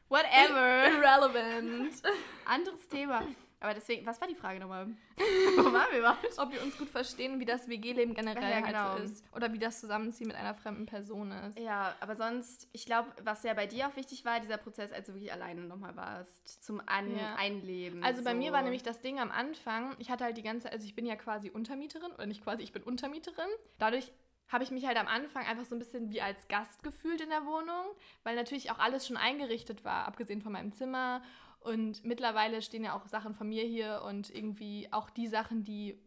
[0.09, 0.89] Whatever.
[0.91, 2.03] Irrelevant.
[2.47, 3.23] Anderes Thema.
[3.61, 4.87] Aber deswegen, was war die Frage nochmal?
[5.57, 6.39] Wo waren wir überhaupt?
[6.39, 8.79] Ob wir uns gut verstehen, wie das WG-Leben generell Ja, genau.
[8.79, 9.25] halt so ist.
[9.35, 11.59] Oder wie das Zusammenziehen mit einer fremden Person ist.
[11.59, 15.07] Ja, aber sonst, ich glaube, was ja bei dir auch wichtig war, dieser Prozess, als
[15.07, 17.35] du wirklich alleine nochmal warst, zum An Ja.
[17.35, 18.05] Einleben.
[18.05, 18.37] Also bei so.
[18.37, 21.05] mir war nämlich das Ding am Anfang, ich hatte halt die ganze, also ich bin
[21.05, 23.49] ja quasi Untermieterin, oder nicht quasi, ich bin Untermieterin.
[23.79, 24.13] Dadurch
[24.49, 27.29] habe ich mich halt am Anfang einfach so ein bisschen wie als Gast gefühlt in
[27.29, 27.87] der Wohnung,
[28.23, 31.23] weil natürlich auch alles schon eingerichtet war, abgesehen von meinem Zimmer.
[31.61, 35.99] Und mittlerweile stehen ja auch Sachen von mir hier und irgendwie auch die Sachen, die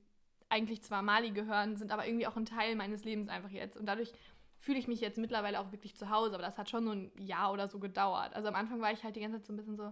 [0.49, 3.77] eigentlich zwar Mali gehören, sind aber irgendwie auch ein Teil meines Lebens einfach jetzt.
[3.77, 4.11] Und dadurch
[4.57, 7.11] fühle ich mich jetzt mittlerweile auch wirklich zu Hause, aber das hat schon so ein
[7.17, 8.33] Jahr oder so gedauert.
[8.35, 9.91] Also am Anfang war ich halt die ganze Zeit so ein bisschen so,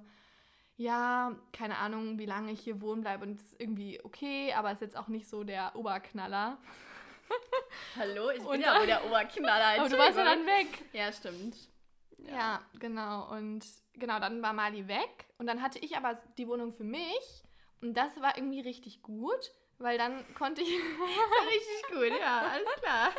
[0.77, 4.69] ja, keine Ahnung, wie lange ich hier wohnen bleibe und es ist irgendwie okay, aber
[4.69, 6.57] es ist jetzt auch nicht so der Oberknaller.
[7.95, 9.65] Hallo, ich Und bin ja dann- wohl der Oberknaller.
[9.79, 10.67] Aber du warst ja dann weg.
[10.93, 11.55] Ja, stimmt.
[12.27, 12.61] Ja.
[12.79, 13.31] genau.
[13.35, 13.65] Und
[13.99, 17.43] genau, dann war Mali weg und dann hatte ich aber die Wohnung für mich
[17.81, 20.67] und das war irgendwie richtig gut, weil dann konnte ich,
[21.47, 23.09] Richtig gut, ja, alles klar.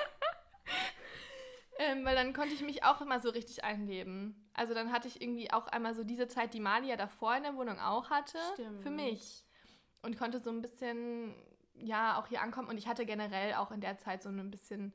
[1.79, 4.51] ähm, weil dann konnte ich mich auch immer so richtig einleben.
[4.55, 7.43] Also dann hatte ich irgendwie auch einmal so diese Zeit, die Mali ja davor in
[7.45, 8.83] der Wohnung auch hatte, Stimmt.
[8.83, 9.45] für mich.
[10.03, 11.35] Und konnte so ein bisschen,
[11.75, 12.69] ja, auch hier ankommen.
[12.69, 14.93] Und ich hatte generell auch in der Zeit so ein bisschen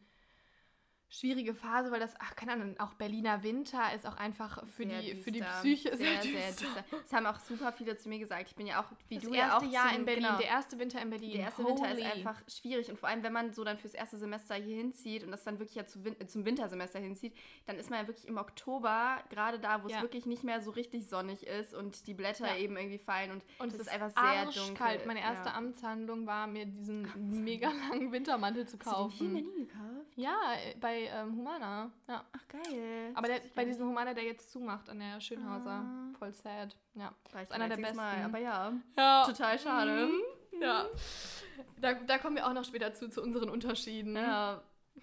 [1.09, 5.01] schwierige Phase, weil das, ach, keine Ahnung, auch Berliner Winter ist auch einfach für, Sehr
[5.01, 5.41] die, für die.
[5.41, 6.65] Psyche sehr, sehr, düster.
[6.65, 6.83] düster.
[7.03, 8.47] Das haben auch super viele zu mir gesagt.
[8.49, 10.37] Ich bin ja auch, wie Das du erste ja auch Jahr zum- in Berlin, genau.
[10.37, 11.31] der erste Winter in Berlin.
[11.33, 12.03] Der erste Winter ist Holy.
[12.11, 15.31] einfach schwierig und vor allem, wenn man so dann fürs erste Semester hier hinzieht und
[15.31, 17.33] das dann wirklich ja zu zum Wintersemester hinzieht,
[17.65, 20.01] dann ist man ja wirklich im Oktober, gerade da, wo es Ja.
[20.01, 22.57] wirklich nicht mehr so richtig sonnig ist und die Blätter Ja.
[22.57, 24.61] eben irgendwie fallen und, Und es es ist einfach sehr dunkel.
[24.61, 25.05] arschkalt.
[25.05, 25.53] Meine erste.
[25.53, 29.53] Amtshandlung war, mir diesen mega langen Wintermantel zu Hast du den hier in kaufen.
[29.53, 30.11] Berlin gekauft?
[30.17, 31.91] Ja, äh, bei ähm, Humana.
[32.07, 32.23] Ja.
[32.31, 33.11] Ach, geil.
[33.13, 35.83] Aber der, bei diesem Humana, der jetzt zumacht an der Schönhauser.
[35.85, 36.13] Ah.
[36.17, 36.75] Voll sad.
[36.93, 37.13] Ja.
[37.41, 37.97] ist einer der besten.
[37.97, 38.73] Mal, aber ja.
[38.97, 39.25] ja.
[39.25, 40.07] Total schade.
[40.07, 40.61] Mhm.
[40.61, 40.85] Ja.
[41.77, 44.15] Da, da kommen wir auch noch später zu, zu unseren Unterschieden.
[44.15, 44.61] Ja.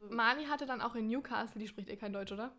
[0.10, 2.52] Mani hatte dann auch in Newcastle, die spricht eh kein Deutsch, oder?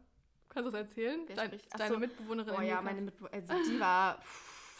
[0.49, 1.21] Kannst du das erzählen?
[1.35, 1.99] Dein, deine so.
[1.99, 4.21] Mitbewohnerin Oh ja, meine Mitbewohnerin, also die war,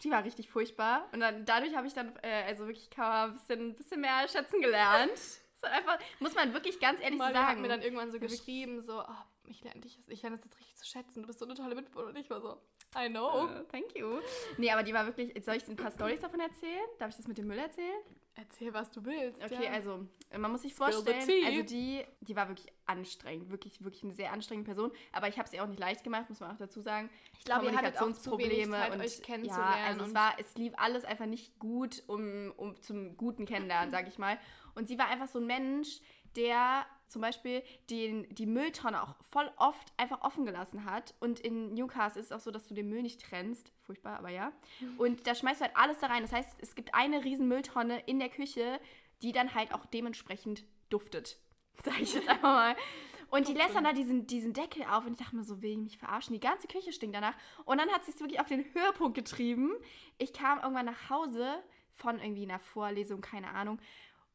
[0.03, 1.07] die war richtig furchtbar.
[1.11, 5.11] Und dann dadurch habe ich dann, äh, also wirklich ein bisschen, bisschen mehr schätzen gelernt.
[5.61, 7.47] Das ist einfach, muss man wirklich ganz ehrlich Mali sagen.
[7.47, 10.57] hat mir dann irgendwann so geschrieben, so, oh, ich lerne dich, ich lerne das jetzt
[10.59, 12.15] richtig zu schätzen, du bist so eine tolle Mitbewohnerin.
[12.15, 12.61] Und ich war so,
[12.95, 13.47] I know.
[13.47, 14.19] Äh, thank you.
[14.57, 16.85] Nee, aber die war wirklich, soll ich ein paar Stories davon erzählen?
[16.99, 18.01] Darf ich das mit dem Müll erzählen?
[18.35, 19.43] Erzähl, was du willst.
[19.43, 19.71] Okay, ja.
[19.71, 20.05] also
[20.37, 24.67] man muss sich vorstellen, also die, die war wirklich anstrengend, wirklich, wirklich eine sehr anstrengende
[24.67, 24.91] Person.
[25.11, 27.09] Aber ich habe es ihr auch nicht leicht gemacht, muss man auch dazu sagen.
[27.39, 30.35] Ich glaube, ihr hattet auch zu wenig Zeit, euch kennenzulernen Ja, also es und- war,
[30.39, 34.37] es lief alles einfach nicht gut, um, um zum guten Kennenlernen, sag ich mal.
[34.77, 35.99] Und sie war einfach so ein Mensch,
[36.35, 41.13] der zum Beispiel den, die Mülltonne auch voll oft einfach offen gelassen hat.
[41.19, 43.71] Und in Newcastle ist es auch so, dass du den Müll nicht trennst.
[43.83, 44.51] Furchtbar, aber ja.
[44.97, 46.21] Und da schmeißt du halt alles da rein.
[46.21, 48.79] Das heißt, es gibt eine riesen Mülltonne in der Küche
[49.21, 51.39] die dann halt auch dementsprechend duftet.
[51.83, 52.75] Sag ich jetzt einfach mal.
[53.29, 55.71] Und die lässt dann da diesen, diesen Deckel auf und ich dachte mir so, will
[55.71, 56.33] ich mich verarschen?
[56.33, 57.35] Die ganze Küche stinkt danach.
[57.65, 59.73] Und dann hat sie es wirklich auf den Höhepunkt getrieben.
[60.17, 61.61] Ich kam irgendwann nach Hause
[61.93, 63.79] von irgendwie einer Vorlesung, keine Ahnung.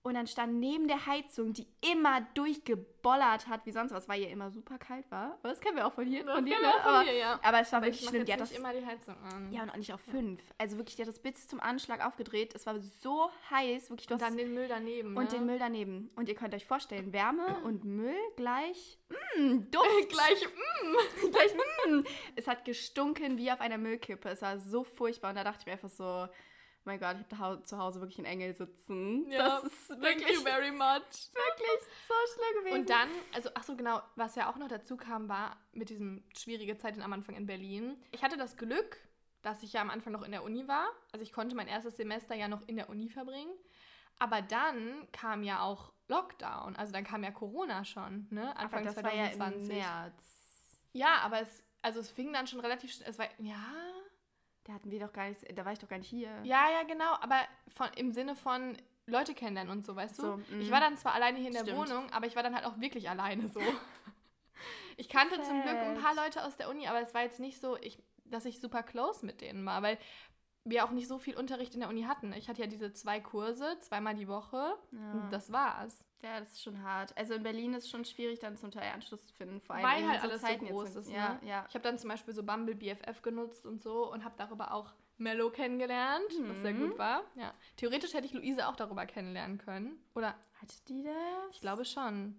[0.05, 4.31] Und dann stand neben der Heizung, die immer durchgebollert hat, wie sonst was, weil ihr
[4.31, 5.35] immer super kalt war.
[5.38, 6.25] Aber das kennen wir auch von hier.
[6.25, 6.73] Das Von dir, ne?
[6.83, 7.41] von aber, hier, ja.
[7.41, 8.25] aber es war Aber wirklich schlimm.
[8.25, 9.53] Die hat das immer die Heizung an.
[9.53, 10.41] ja, und auch nicht auf fünf.
[10.59, 12.53] Also wirklich, die hat das bis zum Anschlag aufgedreht.
[12.55, 14.11] Es war so heiß, wirklich.
[14.11, 15.17] Und dann den Müll daneben.
[15.17, 15.38] und ne?
[15.38, 16.11] den Müll daneben.
[16.17, 18.99] Und ihr könnt euch vorstellen, Wärme und Müll gleich,
[19.38, 20.09] mh, Duft.
[20.09, 20.47] gleich.
[20.47, 21.31] Mm.
[21.31, 21.55] gleich,
[21.87, 22.03] mh.
[22.35, 24.31] Es hat gestunken wie auf einer Müllkippe.
[24.31, 25.31] Es war so furchtbar.
[25.31, 26.27] Und da dachte ich mir einfach so,
[26.85, 29.31] mein Gott, ich habe zu Hause wirklich einen Engel sitzen.
[29.31, 31.31] Ja, das ist Thank wirklich, you very much.
[31.33, 32.81] wirklich so schlimm gewesen.
[32.81, 36.25] Und dann, also, ach so, genau, was ja auch noch dazu kam, war mit diesem
[36.37, 37.97] schwierige Zeit am Anfang in Berlin.
[38.11, 38.99] Ich hatte das Glück,
[39.42, 40.87] dass ich ja am Anfang noch in der Uni war.
[41.12, 43.53] Also ich konnte mein erstes Semester ja noch in der Uni verbringen.
[44.18, 46.77] Aber dann kam ja auch Lockdown.
[46.77, 48.51] Also dann kam ja Corona schon, ne?
[48.57, 49.61] Aber Anfang das war ja 2020.
[49.62, 50.81] im März.
[50.92, 53.09] Ja, aber es, also es fing dann schon relativ schnell.
[53.09, 53.57] Es war, ja,
[54.64, 56.31] Da hatten wir doch gar nicht, da war ich doch gar nicht hier.
[56.44, 57.14] ja, ja, genau.
[57.20, 60.22] Aber von, im Sinne von Leute kennenlernen und so, weißt du?
[60.22, 60.70] So, ich mhm.
[60.70, 61.79] war dann zwar alleine hier in der Stimmt.
[61.79, 63.61] Wohnung, aber ich war dann halt auch wirklich alleine so.
[64.98, 67.61] Ich kannte zum Glück ein paar Leute aus der Uni, aber es war jetzt nicht
[67.61, 69.98] so, ich, dass ich super close mit denen war, weil
[70.64, 72.33] wir auch nicht so viel Unterricht in der Uni hatten.
[72.35, 75.12] Ich hatte ja diese zwei Kurse, zweimal die Woche Ja.
[75.12, 76.05] und das war's.
[76.22, 77.16] Ja, das ist schon hart.
[77.16, 79.61] Also in Berlin ist es schon schwierig, dann zum Teil Anschluss zu finden.
[79.61, 80.96] Vor allem Weil halt alles Zeiten so groß jetzt.
[80.98, 81.14] ist, ne?
[81.16, 81.64] Ja, ja.
[81.68, 84.92] Ich habe dann zum Beispiel so Bumble BFF genutzt und so und habe darüber auch
[85.18, 86.90] Mello kennengelernt, was sehr Mhm.
[86.90, 87.22] gut war.
[87.35, 87.52] Ja.
[87.76, 90.00] Theoretisch hätte ich Luise auch darüber kennenlernen können.
[90.14, 91.14] Oder Hatte die das?
[91.54, 92.37] ich glaube schon.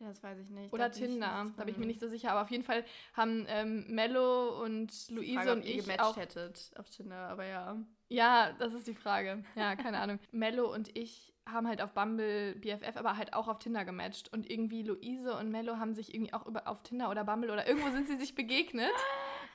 [0.00, 0.72] Ja, das weiß ich nicht.
[0.72, 1.52] Oder Da Tinder.
[1.56, 2.32] Da bin ich mir nicht so sicher.
[2.32, 6.70] Aber auf jeden Fall haben ähm, Mello und Luise Frage, und ich gematcht auch hättet
[6.76, 7.76] auf Tinder, aber ja.
[8.08, 9.42] Ja, das ist die Frage.
[9.54, 10.18] Ja, keine Ahnung.
[10.32, 14.32] Mello und ich haben halt auf Bumble BFF, aber halt auch auf Tinder gematcht.
[14.32, 17.66] Und irgendwie Luise und Mello haben sich irgendwie auch über, auf Tinder oder Bumble oder
[17.66, 18.90] irgendwo sind sie sich begegnet.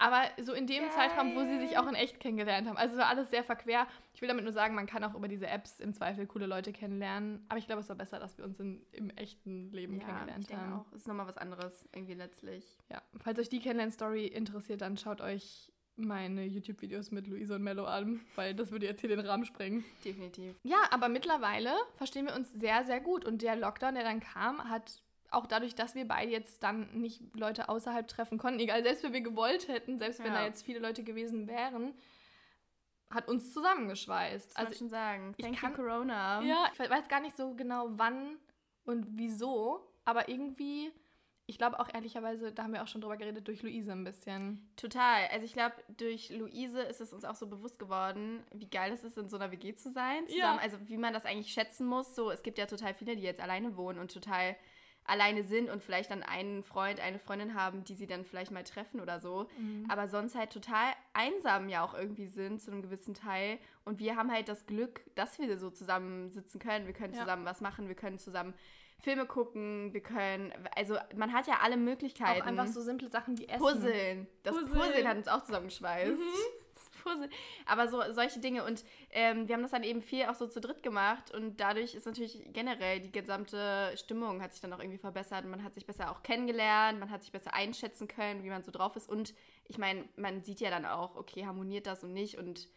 [0.02, 0.91] Aber so in dem Geil.
[0.91, 2.78] Zeitraum, wo sie sich auch in echt kennengelernt haben.
[2.78, 3.86] Also war alles sehr verquer.
[4.13, 6.71] Ich will damit nur sagen, man kann auch über diese Apps im Zweifel coole Leute
[6.71, 7.45] kennenlernen.
[7.49, 10.43] Aber ich glaube, es war besser, dass wir uns in, im echten Leben ja, kennengelernt
[10.43, 10.80] ich denke haben.
[10.80, 10.86] auch.
[10.93, 12.78] Es ist nochmal was anderes, irgendwie letztlich.
[12.89, 15.69] Ja, falls euch die Kennenlern-Story interessiert, dann schaut euch
[16.05, 19.83] meine YouTube-Videos mit Luise und Mello an, weil das würde jetzt hier den Rahmen sprengen.
[20.03, 20.55] Definitiv.
[20.63, 23.25] Ja, aber mittlerweile verstehen wir uns sehr, sehr gut.
[23.25, 27.21] Und der Lockdown, der dann kam, hat auch dadurch, dass wir beide jetzt dann nicht
[27.35, 30.39] Leute außerhalb treffen konnten, egal, selbst wenn wir gewollt hätten, selbst wenn Ja.
[30.39, 31.93] da jetzt viele Leute gewesen wären,
[33.12, 34.49] hat uns zusammengeschweißt.
[34.51, 35.33] Das also, Also ich schon sagen.
[35.38, 36.41] ich Thank kann- you, Corona.
[36.41, 38.38] ja, ich weiß gar nicht so genau wann
[38.85, 40.91] und wieso, aber irgendwie,
[41.49, 44.69] ich glaube auch ehrlicherweise, da haben wir auch schon drüber geredet, durch Luise ein bisschen.
[44.75, 45.27] Total.
[45.31, 49.03] Also ich glaube, durch Luise ist es uns auch so bewusst geworden, wie geil es
[49.03, 50.25] ist, in so einer WG zu sein.
[50.27, 50.35] Ja.
[50.35, 50.59] Zusammen.
[50.59, 52.15] Also wie man das eigentlich schätzen muss.
[52.15, 54.55] So, es gibt ja total viele, die jetzt alleine wohnen und total
[55.05, 58.63] alleine sind und vielleicht dann einen Freund, eine Freundin haben, die sie dann vielleicht mal
[58.63, 59.49] treffen oder so.
[59.88, 63.57] Aber sonst halt total einsam ja auch irgendwie sind zu einem gewissen Teil.
[63.85, 66.85] Und wir haben halt das Glück, dass wir so zusammen sitzen können.
[66.85, 67.21] Wir können Ja.
[67.21, 68.53] zusammen was machen, wir können zusammen
[69.01, 72.41] Filme gucken, wir können, also man hat ja alle Möglichkeiten.
[72.41, 73.59] Auch einfach so simple Sachen wie Essen.
[73.59, 74.27] Puzzeln.
[74.43, 74.79] Das Puzzeln.
[74.79, 76.19] Puzzeln hat uns auch zusammengeschweißt.
[76.73, 77.29] Das Puzzeln.
[77.65, 78.65] Aber so solche Dinge.
[78.65, 81.33] Und ähm, wir haben das dann eben viel auch so zu dritt gemacht.
[81.33, 85.45] Und dadurch ist natürlich generell die gesamte Stimmung hat sich dann auch irgendwie verbessert.
[85.45, 86.99] Und man hat sich besser auch kennengelernt.
[86.99, 89.09] Man hat sich besser einschätzen können, wie man so drauf ist.
[89.09, 89.33] Und
[89.65, 92.38] ich meine, man sieht ja dann auch, okay, harmoniert das und nicht.
[92.38, 92.67] Und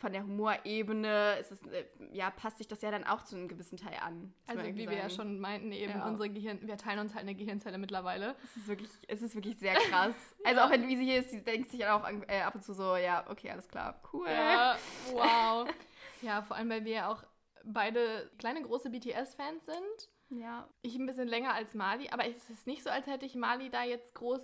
[0.00, 3.48] von der Humorebene ist es, äh, ja, passt sich das ja dann auch zu einem
[3.48, 4.32] gewissen Teil an.
[4.46, 5.14] Also wie wir ja sagen.
[5.14, 6.06] schon meinten, eben Ja.
[6.08, 8.34] unsere Gehirn, wir teilen uns halt eine Gehirnzelle mittlerweile.
[8.42, 10.14] Es ist wirklich, es ist wirklich sehr krass.
[10.44, 12.72] Also auch wenn Luise hier ist, die denkt sich dann auch äh, ab und zu
[12.72, 14.26] so, ja, okay, alles klar, cool.
[14.26, 14.76] Ja,
[15.12, 15.68] wow.
[16.22, 17.22] ja, vor allem, weil wir ja auch
[17.62, 20.40] beide kleine, große BTS-Fans sind.
[20.40, 20.66] Ja.
[20.80, 23.68] Ich ein bisschen länger als Mali, aber es ist nicht so, als hätte ich Mali
[23.68, 24.40] da jetzt groß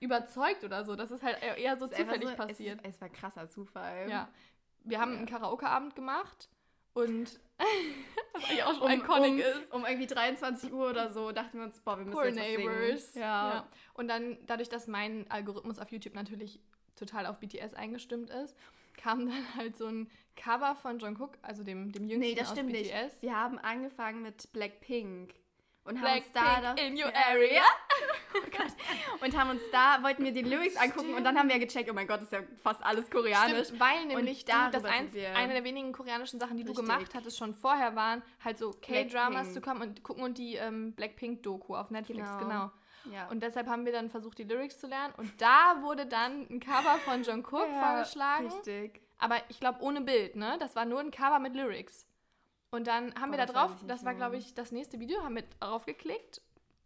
[0.00, 0.96] überzeugt oder so.
[0.96, 2.80] Das ist halt eher so zufällig so, passiert.
[2.82, 4.08] Es, es war krasser Zufall.
[4.08, 4.28] Ja.
[4.84, 5.18] Wir haben Ja.
[5.18, 6.48] einen Karaoke-Abend gemacht
[6.94, 7.40] und
[8.32, 9.72] was eigentlich auch schon Um, iconic um, ist.
[9.72, 13.12] um irgendwie 23 Uhr oder so dachten wir uns, boah, wir müssen Poor jetzt Neighbors.
[13.12, 13.22] singen.
[13.24, 13.68] Ja.
[13.94, 16.58] Und dann, dadurch, dass mein Algorithmus auf YouTube natürlich
[16.96, 18.56] total auf BTS eingestimmt ist,
[18.96, 22.52] kam dann halt so ein Cover von Jungkook, also dem, dem jüngsten Nee, das aus
[22.56, 22.90] stimmt nicht.
[22.92, 23.20] BTS.
[23.22, 25.34] Wir haben angefangen mit Blackpink.
[25.84, 27.62] Und haben uns Blackpink da, da in your area.
[28.34, 28.72] oh Gott,
[29.22, 31.94] und haben uns da, wollten wir die Lyrics angucken und dann haben wir gecheckt, oh
[31.94, 33.68] mein Gott, ist ja fast alles koreanisch.
[33.68, 36.76] Stimmt, weil nämlich du, darüber das eins, eine der wenigen koreanischen Sachen, die Richtig.
[36.76, 39.54] du gemacht hattest, schon vorher waren, halt so K-Dramas Blackpink.
[39.54, 42.38] zu kommen und gucken und die ähm, Blackpink-Doku auf Netflix, Genau.
[42.38, 42.70] genau.
[43.10, 43.28] Ja.
[43.28, 45.14] Und deshalb haben wir dann versucht, die Lyrics zu lernen.
[45.16, 48.46] Und da wurde dann ein Cover von Jungkook Ja, vorgeschlagen.
[48.52, 49.00] Richtig.
[49.18, 50.56] Aber ich glaube ohne Bild, ne?
[50.60, 52.06] Das war nur ein Cover mit Lyrics.
[52.70, 55.34] Und dann haben Oh, wir da drauf, das war, glaube ich, das nächste Video, haben
[55.36, 56.40] wir drauf geklickt.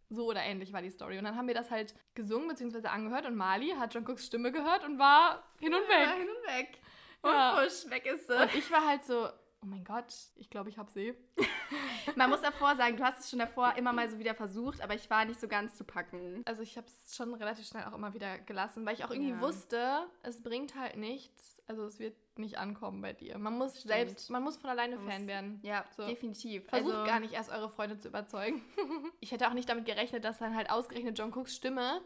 [0.09, 1.17] So oder ähnlich war die Story.
[1.17, 2.87] Und dann haben wir das halt gesungen bzw.
[2.87, 6.09] angehört und Mali hat John Cooks Stimme gehört und war hin und Ja, weg.
[6.17, 6.79] hin und weg.
[7.21, 7.59] Und Ja.
[7.59, 8.33] push, weg ist sie.
[8.41, 11.15] Und ich war halt so, oh mein Gott, ich glaube, ich hab sie.
[12.15, 14.93] Man muss davor sagen, du hast es schon davor immer mal so wieder versucht, aber
[14.93, 16.43] ich war nicht so ganz zu packen.
[16.45, 19.31] Also ich habe es schon relativ schnell auch immer wieder gelassen, weil ich auch irgendwie
[19.31, 19.41] Ja.
[19.41, 21.61] wusste, es bringt halt nichts.
[21.67, 23.37] Also es wird nicht ankommen bei dir.
[23.37, 23.93] Man muss Stimmt.
[23.93, 25.59] selbst, man muss von alleine Man Fan muss- werden.
[25.63, 26.05] Ja, So.
[26.07, 26.65] definitiv.
[26.69, 28.61] Versucht also, gar nicht erst eure Freunde zu überzeugen.
[29.19, 32.01] ich hätte auch nicht damit gerechnet, dass dann halt ausgerechnet John Cooks Stimme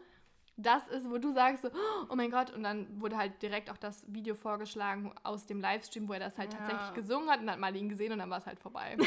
[0.56, 1.70] das ist, wo du sagst so,
[2.10, 6.06] oh mein Gott, und dann wurde halt direkt auch das Video vorgeschlagen aus dem Livestream,
[6.06, 6.58] wo er das halt Ja.
[6.58, 8.98] tatsächlich gesungen hat und dann hat mal ihn gesehen und dann war es halt vorbei.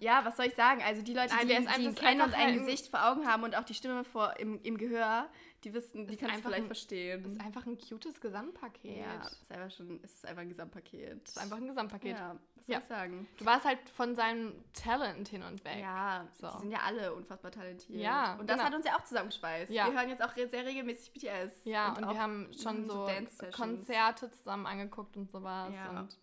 [0.00, 0.80] Ja, was soll ich sagen?
[0.84, 3.56] Also die Leute, Nein, die, die ihn kennen und ein- Gesicht vor Augen haben und
[3.56, 5.28] auch die Stimme vor, im, im Gehör,
[5.64, 7.22] die wissen, die kannst du einfach vielleicht ein- verstehen.
[7.24, 8.98] Das ist einfach ein cutes Gesamtpaket.
[8.98, 11.28] ja, ist einfach schon, es ist einfach ein Gesamtpaket.
[11.28, 12.16] Ist einfach ein Gesamtpaket.
[12.16, 12.78] Ja, was soll Ja.
[12.80, 13.28] ich sagen?
[13.38, 15.78] Du warst halt von seinem Talent hin und weg.
[15.80, 16.48] Ja, So.
[16.52, 17.98] die sind ja alle unfassbar talentiert.
[18.00, 18.68] Ja, Und das genau.
[18.68, 19.72] hat uns ja auch zusammengeschweißt.
[19.72, 19.86] Ja.
[19.86, 21.64] Wir hören jetzt auch sehr regelmäßig BTS.
[21.64, 23.08] Ja, und, auch wir haben schon so.
[23.52, 25.74] Konzerte zusammen angeguckt und sowas.
[25.74, 25.90] Ja.
[26.00, 26.18] Und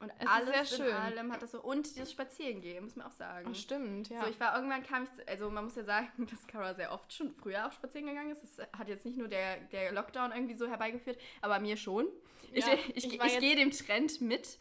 [0.00, 0.92] Und Es alles in schön.
[0.92, 1.62] allem hat das so.
[1.62, 3.48] Und das Spazierengehen, muss man auch sagen.
[3.50, 4.22] oh, stimmt, ja.
[4.22, 6.92] So, ich war irgendwann kam ich, zu, also man muss ja sagen, dass Cara sehr
[6.92, 8.42] oft schon früher auch spazieren gegangen ist.
[8.42, 12.06] Das hat jetzt nicht nur der, der Lockdown irgendwie so herbeigeführt, aber mir schon.
[12.52, 14.58] Ich, Ja, ich, ich, ich jetzt- gehe dem Trend mit.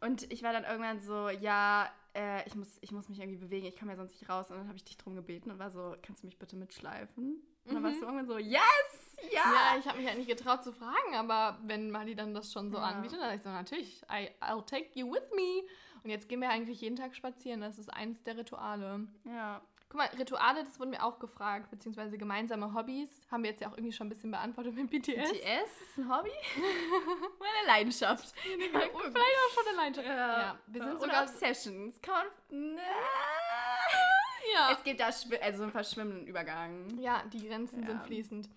[0.00, 3.66] Und ich war dann irgendwann so, ja, äh, ich, muss, ich muss mich irgendwie bewegen,
[3.66, 4.50] ich komme ja sonst nicht raus.
[4.50, 7.42] Und dann habe ich dich drum gebeten und war so, kannst du mich bitte mitschleifen?
[7.66, 9.40] Und dann warst du irgendwann so, yes, ja.
[9.74, 12.70] ja, ich habe mich halt nicht getraut zu fragen, aber wenn Mali dann das schon
[12.70, 12.84] so Ja.
[12.84, 15.62] anbietet, dann sag ich so, natürlich, I, I'll take you with me.
[16.02, 17.60] Und jetzt gehen wir eigentlich jeden Tag spazieren.
[17.62, 19.06] Das ist eins der Rituale.
[19.24, 19.60] ja.
[19.90, 23.20] Guck mal, Rituale, das wurden mir auch gefragt, beziehungsweise gemeinsame Hobbys.
[23.30, 25.30] Haben wir jetzt ja auch irgendwie schon ein bisschen beantwortet mit BTS.
[25.30, 26.32] BTS ist ein Hobby?
[27.38, 28.34] Meine Leidenschaft.
[28.42, 30.08] Vielleicht auch schon eine Leidenschaft.
[30.08, 31.22] Ja, Ja, wir sind Oder sogar...
[31.22, 32.00] Obsessions.
[32.02, 32.78] Kann man,
[34.52, 34.70] Ja.
[34.72, 36.98] Es gibt da also einen verschwimmenden Übergang.
[36.98, 37.86] Ja, die Grenzen Ja.
[37.88, 38.48] sind fließend.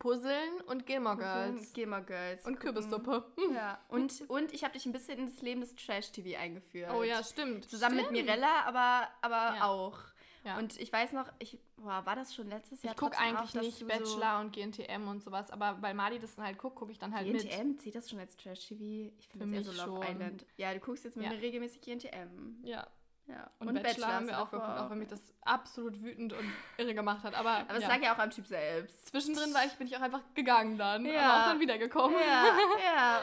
[0.00, 1.72] Puzzeln und Gilmore Girls.
[1.72, 2.44] Gilmore Girls.
[2.44, 2.74] Und gucken.
[2.74, 3.24] Kürbissuppe.
[3.54, 3.78] Ja.
[3.88, 6.90] Und, und ich habe dich ein bisschen in das Leben des Trash-TV eingeführt.
[6.92, 7.70] Oh ja, stimmt.
[7.70, 8.12] Zusammen stimmt.
[8.12, 9.64] mit Mirella, aber, aber Ja.
[9.68, 9.98] auch.
[10.42, 10.56] Ja.
[10.56, 12.94] Und ich weiß noch, ich, boah, war das schon letztes Jahr?
[12.94, 16.46] ich gucke eigentlich auch, nicht Bachelor und GNTM und sowas, aber weil Mali das dann
[16.46, 17.42] halt guckt, gucke ich dann So halt mit.
[17.42, 19.12] GNTM, zählt das schon als Trash-TV?
[19.18, 20.14] Ich finde das eher so Love schon.
[20.16, 20.46] Island.
[20.56, 21.32] Ja, du guckst jetzt mit Ja.
[21.32, 22.56] mir regelmäßig GNTM.
[22.64, 22.86] Ja.
[23.30, 23.50] Ja.
[23.60, 26.44] Und, Bachelor, haben wir auch geguckt, auch wenn mich das absolut wütend und
[26.78, 27.34] irre gemacht hat.
[27.34, 27.88] Aber, Aber es ja.
[27.88, 29.06] lag ja auch am Typ selbst.
[29.08, 31.04] zwischendrin war ich, bin ich auch einfach gegangen dann.
[31.04, 31.20] Ja.
[31.20, 32.16] Aber auch dann wiedergekommen.
[32.18, 32.44] Ja,
[32.84, 33.22] ja.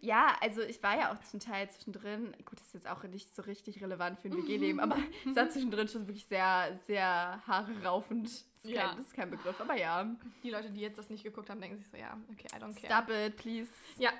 [0.00, 3.34] Ja, also ich war ja auch zum Teil zwischendrin, gut, das ist jetzt auch nicht
[3.34, 4.96] so richtig relevant für ein WG-Leben, aber
[5.28, 8.26] es war zwischendrin schon wirklich sehr, sehr haare raufend.
[8.26, 8.88] Das ist, Ja.
[8.88, 10.06] kein, das ist kein Begriff, aber ja.
[10.44, 12.80] Die Leute, die jetzt das nicht geguckt haben, denken sich so, ja, okay, I don't
[12.80, 13.02] care.
[13.02, 13.70] Stop it, please.
[13.98, 14.10] Ja.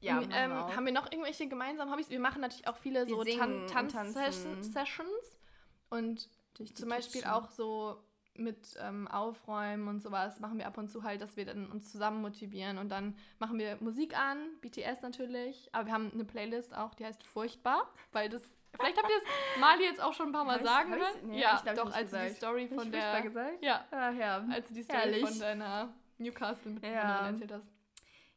[0.00, 2.08] Ja, M- machen ähm, wir haben wir noch irgendwelche gemeinsamen Hobbys?
[2.10, 3.66] Wir machen natürlich auch viele Wir so Tan und.
[3.70, 5.36] Tanz-Sessions.
[5.90, 7.34] Und die zum Beispiel Kitchen.
[7.34, 8.02] auch so
[8.34, 11.90] mit ähm, Aufräumen und sowas machen wir ab und zu halt, dass wir dann uns
[11.90, 16.74] zusammen motivieren und dann machen wir Musik an, BTS natürlich, aber wir haben eine Playlist
[16.74, 18.40] auch, die heißt Furchtbar, weil das,
[18.78, 19.24] vielleicht habt ihr es
[19.60, 21.12] Mali jetzt auch schon ein paar Mal sagen hören.
[21.24, 22.36] nee, ja, glaub doch, als du die gesagt.
[22.36, 23.62] Story Hab ich von der, gesagt?
[23.62, 24.44] ja, Ah, ja.
[24.50, 25.28] als die Story Herrlich.
[25.28, 27.26] von deiner Newcastle-Mitbewohnerin Ja.
[27.26, 27.66] erzählt hast.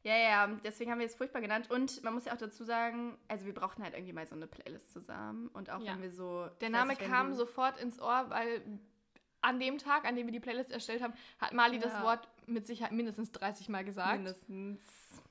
[0.03, 1.71] Ja, ja, deswegen haben wir es furchtbar genannt.
[1.71, 4.47] Und man muss ja auch dazu sagen, also wir brauchten halt irgendwie mal so eine
[4.47, 5.47] Playlist zusammen.
[5.53, 5.93] Und auch Ja.
[5.93, 6.49] wenn wir so.
[6.61, 8.61] Der Name nicht, kam sofort ins Ohr, weil
[9.41, 12.03] an dem Tag, an dem wir die Playlist erstellt haben, hat Mali das Ja.
[12.03, 14.15] Wort mit Sicherheit mindestens 30 Mal gesagt.
[14.15, 14.81] Mindestens.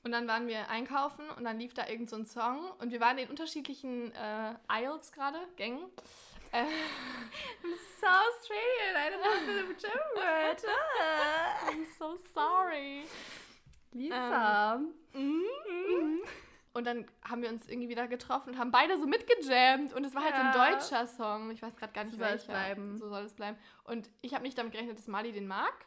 [0.03, 2.99] Und dann waren wir einkaufen und dann lief da irgend so ein Song und wir
[2.99, 5.83] waren in unterschiedlichen äh, Aisles gerade, Gängen.
[6.51, 6.63] Äh,
[7.63, 10.63] I'm so Australian, I don't know the German word.
[11.69, 13.05] I'm so sorry.
[13.93, 14.79] Lisa.
[15.13, 16.21] Mhm.
[16.75, 20.15] Und dann haben wir uns irgendwie wieder getroffen und haben beide so mitgejammt und es
[20.15, 20.51] war halt so Ja.
[20.51, 21.51] ein deutscher Song.
[21.51, 22.51] Ich weiß gerade gar nicht So soll es welcher.
[22.51, 22.97] bleiben.
[22.97, 23.57] So soll es bleiben.
[23.83, 25.85] Und ich habe nicht damit gerechnet, dass Mali den mag.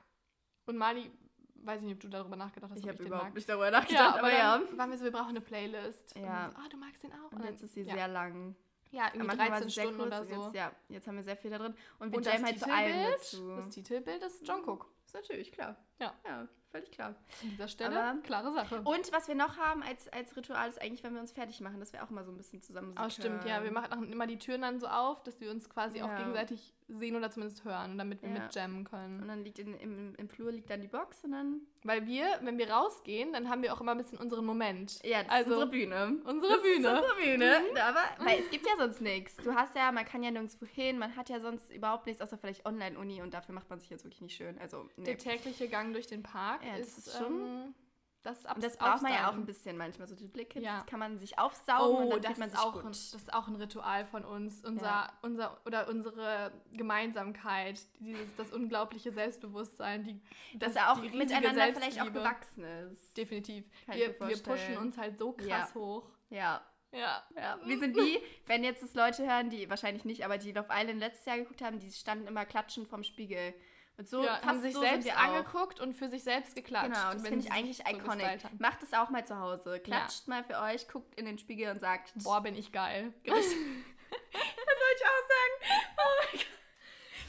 [0.66, 1.10] Und Mali,
[1.56, 3.34] weiß ich nicht, ob du darüber nachgedacht hast, Ich habe den überhaupt mag.
[3.34, 4.60] nicht darüber Ja, nachgedacht, aber aber ja.
[4.76, 6.14] waren wir so, wir brauchen eine Playlist.
[6.14, 6.46] Und Ja.
[6.46, 7.32] wir so, ah, du magst den auch.
[7.32, 7.94] Und jetzt ist sie ja.
[7.94, 8.54] sehr lang.
[8.92, 10.44] Ja, irgendwie Anfang war 13 sie sehr Stunden oder und so.
[10.44, 11.74] Jetzt, ja, jetzt haben wir sehr viel da drin.
[11.98, 13.56] Und wir Und jammen halt zu allem dazu.
[13.56, 14.88] das Titelbild ist John Cook.
[15.04, 15.76] ist natürlich klar.
[16.00, 16.12] Ja.
[16.26, 17.14] Ja, völlig klar.
[17.42, 18.80] An dieser Stelle, Aber- klare Sache.
[18.82, 21.80] Und was wir noch haben als, als Ritual ist eigentlich, wenn wir uns fertig machen,
[21.80, 23.62] dass wir auch mal so ein bisschen zusammen Musik Oh, stimmt, ja.
[23.64, 26.18] Wir machen immer die Türen dann so auf, dass wir uns quasi auch Ja.
[26.18, 28.38] gegenseitig sehen oder zumindest hören, damit wir Ja.
[28.40, 29.26] mitjammen Und können.
[29.26, 31.62] dann liegt in, im, im Flur liegt dann die Box und dann.
[31.82, 35.00] Weil wir, wenn wir rausgehen, dann haben wir auch immer ein bisschen unseren Moment.
[35.04, 36.18] Ja, das Also, ist unsere Bühne.
[36.24, 36.88] unsere das Bühne.
[36.88, 37.82] Ist unsere Bühne.
[37.82, 39.37] Aber, weil es gibt ja sonst nichts.
[39.38, 42.38] Du hast ja, man kann ja nirgendwo hin, man hat ja sonst überhaupt nichts, außer
[42.38, 44.56] vielleicht Online-Uni und dafür macht man sich jetzt wirklich nicht schön.
[44.59, 45.04] Also, nee.
[45.04, 47.75] Der tägliche Gang durch den Park Ja, das ist, ist schon- ähm,
[48.22, 50.09] Das, Und das braucht man ja auch ein bisschen manchmal.
[50.09, 50.79] So die Blicke, ja.
[50.79, 53.33] das kann man sich aufsaugen oh, und dann das man ist auch ein, Das ist
[53.33, 54.64] auch ein Ritual von uns.
[54.64, 55.12] Unser, ja.
[55.22, 60.20] unser, oder unsere Gemeinsamkeit, dieses, das unglaubliche Selbstbewusstsein, die,
[60.59, 63.16] das, das auch die miteinander vielleicht auch gewachsen ist.
[63.16, 63.64] Definitiv.
[63.87, 65.75] Wir, wir pushen uns halt so krass ja.
[65.75, 66.11] hoch.
[66.31, 66.62] Ja.
[66.92, 67.22] Ja.
[67.37, 67.59] ja.
[67.64, 70.99] Wir sind wie, wenn jetzt das Leute hören, die wahrscheinlich nicht, aber die Love Island
[70.99, 73.55] letztes Jahr geguckt haben, die standen immer klatschend vorm Spiegel.
[73.98, 76.92] Und so ja, haben sich so selbst angeguckt und für sich selbst geklatscht.
[76.92, 78.61] Genau, das finde ich eigentlich so iconic.
[78.61, 79.80] Macht es auch mal zu Hause.
[79.80, 80.35] Klatscht ja.
[80.35, 83.14] mal für euch, guckt in den Spiegel und sagt: Boah, bin ich geil.
[83.24, 85.94] das soll ich auch sagen.
[85.96, 86.46] Oh mein Gott.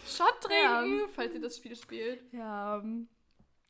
[0.07, 1.07] Shot trinken, ja.
[1.13, 2.33] falls ihr das Spiel spielt.
[2.33, 2.83] Ja.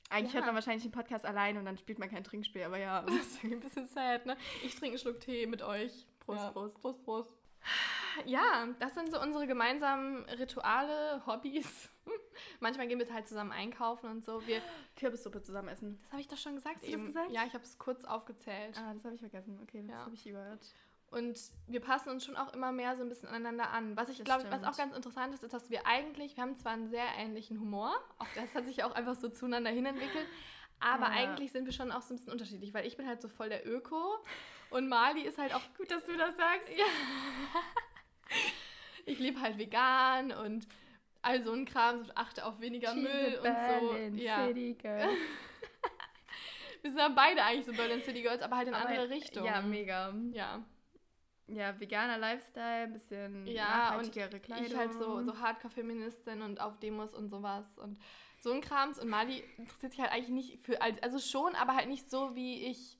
[0.09, 0.39] Eigentlich ja.
[0.39, 3.01] hört man wahrscheinlich den Podcast allein und dann spielt man kein Trinkspiel, aber ja.
[3.05, 4.37] Das ist ein bisschen sad, ne?
[4.63, 6.07] Ich trinke einen Schluck Tee mit euch.
[6.19, 7.36] Prost, Prost, Prost, Prost.
[8.25, 11.89] Ja, das sind so unsere gemeinsamen Rituale, Hobbys.
[12.59, 14.45] Manchmal gehen wir halt zusammen einkaufen und so.
[14.47, 14.61] Wir
[14.95, 15.99] Kürbissuppe zusammen essen.
[16.01, 16.77] Das habe ich doch schon gesagt.
[16.77, 17.31] Hast du das gesagt?
[17.31, 18.77] Ja, ich habe es kurz aufgezählt.
[18.77, 19.59] Ah, das habe ich vergessen.
[19.61, 20.05] Okay, das ja.
[20.05, 20.61] habe ich gehört.
[21.09, 23.95] Und wir passen uns schon auch immer mehr so ein bisschen aneinander an.
[23.95, 26.73] Was ich glaube, was auch ganz interessant ist, ist, dass wir eigentlich, wir haben zwar
[26.73, 30.25] einen sehr ähnlichen Humor, auch das hat sich auch einfach so zueinander hinentwickelt,
[30.81, 31.11] aber ja.
[31.11, 33.47] eigentlich sind wir schon auch so ein bisschen unterschiedlich, weil ich bin halt so voll
[33.47, 34.17] der Öko
[34.69, 35.61] und Mali ist halt auch.
[35.77, 36.69] Gut, dass du das sagst.
[36.77, 36.85] Ja.
[39.05, 40.67] ich lebe halt vegan und
[41.21, 44.23] all so ein Kram, achte auf weniger She's Müll und so.
[44.23, 44.47] Ja.
[44.47, 45.09] City Girl.
[46.81, 49.45] wir sind ja beide eigentlich so Berlin City Girls, aber halt in aber, andere Richtungen.
[49.45, 50.13] Ja, mega.
[50.31, 50.63] Ja.
[51.49, 54.65] Ja, veganer Lifestyle, ein bisschen ja, nachhaltigere und Kleidung.
[54.65, 57.97] Ich halt so, so Hardcore-Feministin und auf Demos und sowas und
[58.41, 58.99] so ein Krams.
[58.99, 62.65] Und Mali interessiert sich halt eigentlich nicht für, also schon, aber halt nicht so wie
[62.65, 62.97] ich.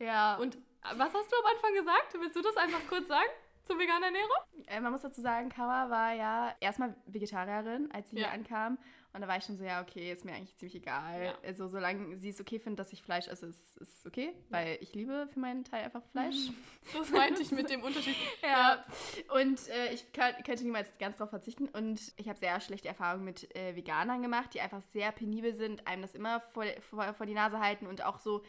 [0.00, 0.36] Ja.
[0.36, 2.14] Und was hast du am Anfang gesagt?
[2.18, 3.30] Willst du das einfach kurz sagen?
[3.64, 4.36] Zur veganen Ernährung?
[4.66, 8.26] Äh, man muss dazu sagen, Kawa war ja erstmal Vegetarierin, als sie ja.
[8.26, 8.78] hier ankam.
[9.12, 11.24] Und da war ich schon so, ja, okay, ist mir eigentlich ziemlich egal.
[11.24, 11.38] Ja.
[11.44, 14.32] Also, solange sie es okay findet, dass ich Fleisch esse, ist, ist okay.
[14.50, 16.50] Weil ich liebe für meinen Teil einfach Fleisch.
[16.96, 18.14] Das meinte ich mit dem Unterschied.
[18.42, 18.84] ja.
[19.34, 21.68] Und äh, ich kann, könnte niemals ganz darauf verzichten.
[21.68, 25.88] Und ich habe sehr schlechte Erfahrungen mit äh, Veganern gemacht, die einfach sehr penibel sind,
[25.88, 28.44] einem das immer vor, vor, vor die Nase halten und auch so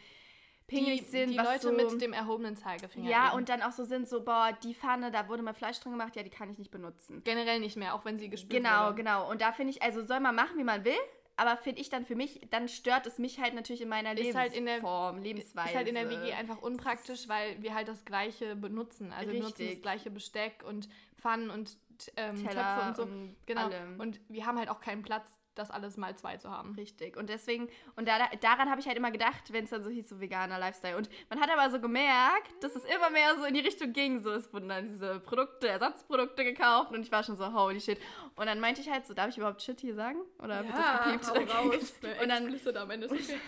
[0.68, 1.30] pingelig die, sind.
[1.32, 3.10] Die Leute so, mit dem erhobenen Zeigefinger.
[3.10, 3.38] Ja, eben.
[3.38, 6.16] und dann auch so sind, so, boah, die Pfanne, da wurde mal Fleisch drin gemacht,
[6.16, 7.22] ja, die kann ich nicht benutzen.
[7.24, 8.96] Generell nicht mehr, auch wenn sie gespült Genau, wurde.
[8.96, 9.30] genau.
[9.30, 11.00] Und da finde ich, also soll man machen, wie man will,
[11.36, 14.20] aber finde ich dann für mich, dann stört es mich halt natürlich in meiner ist
[14.20, 15.70] Lebensform, halt in der, Lebensweise.
[15.70, 19.12] Ist halt in der WG einfach unpraktisch, weil wir halt das Gleiche benutzen.
[19.12, 19.34] Also Richtig.
[19.34, 21.78] wir nutzen das gleiche Besteck und Pfannen und
[22.16, 23.04] ähm, Töpfe und so.
[23.04, 23.66] Und genau.
[23.66, 24.00] Allem.
[24.00, 26.76] Und wir haben halt auch keinen Platz das alles mal zwei zu haben.
[26.76, 27.18] Richtig.
[27.18, 30.10] Und deswegen, und da, daran habe ich halt immer gedacht, wenn es dann so hieß,
[30.10, 30.98] so veganer Lifestyle.
[30.98, 34.22] Und man hat aber so gemerkt, dass es immer mehr so in die Richtung ging.
[34.22, 38.00] So, es wurden dann diese Produkte, Ersatzprodukte gekauft und ich war schon so, holy shit.
[38.36, 40.20] Und dann meinte ich halt so, darf ich überhaupt Shit hier sagen?
[40.40, 41.54] Oder ja, wird das gepiept?
[41.54, 41.94] Hau raus.
[42.22, 43.08] und dann explicit am Ende.
[43.08, 43.40] Ist okay.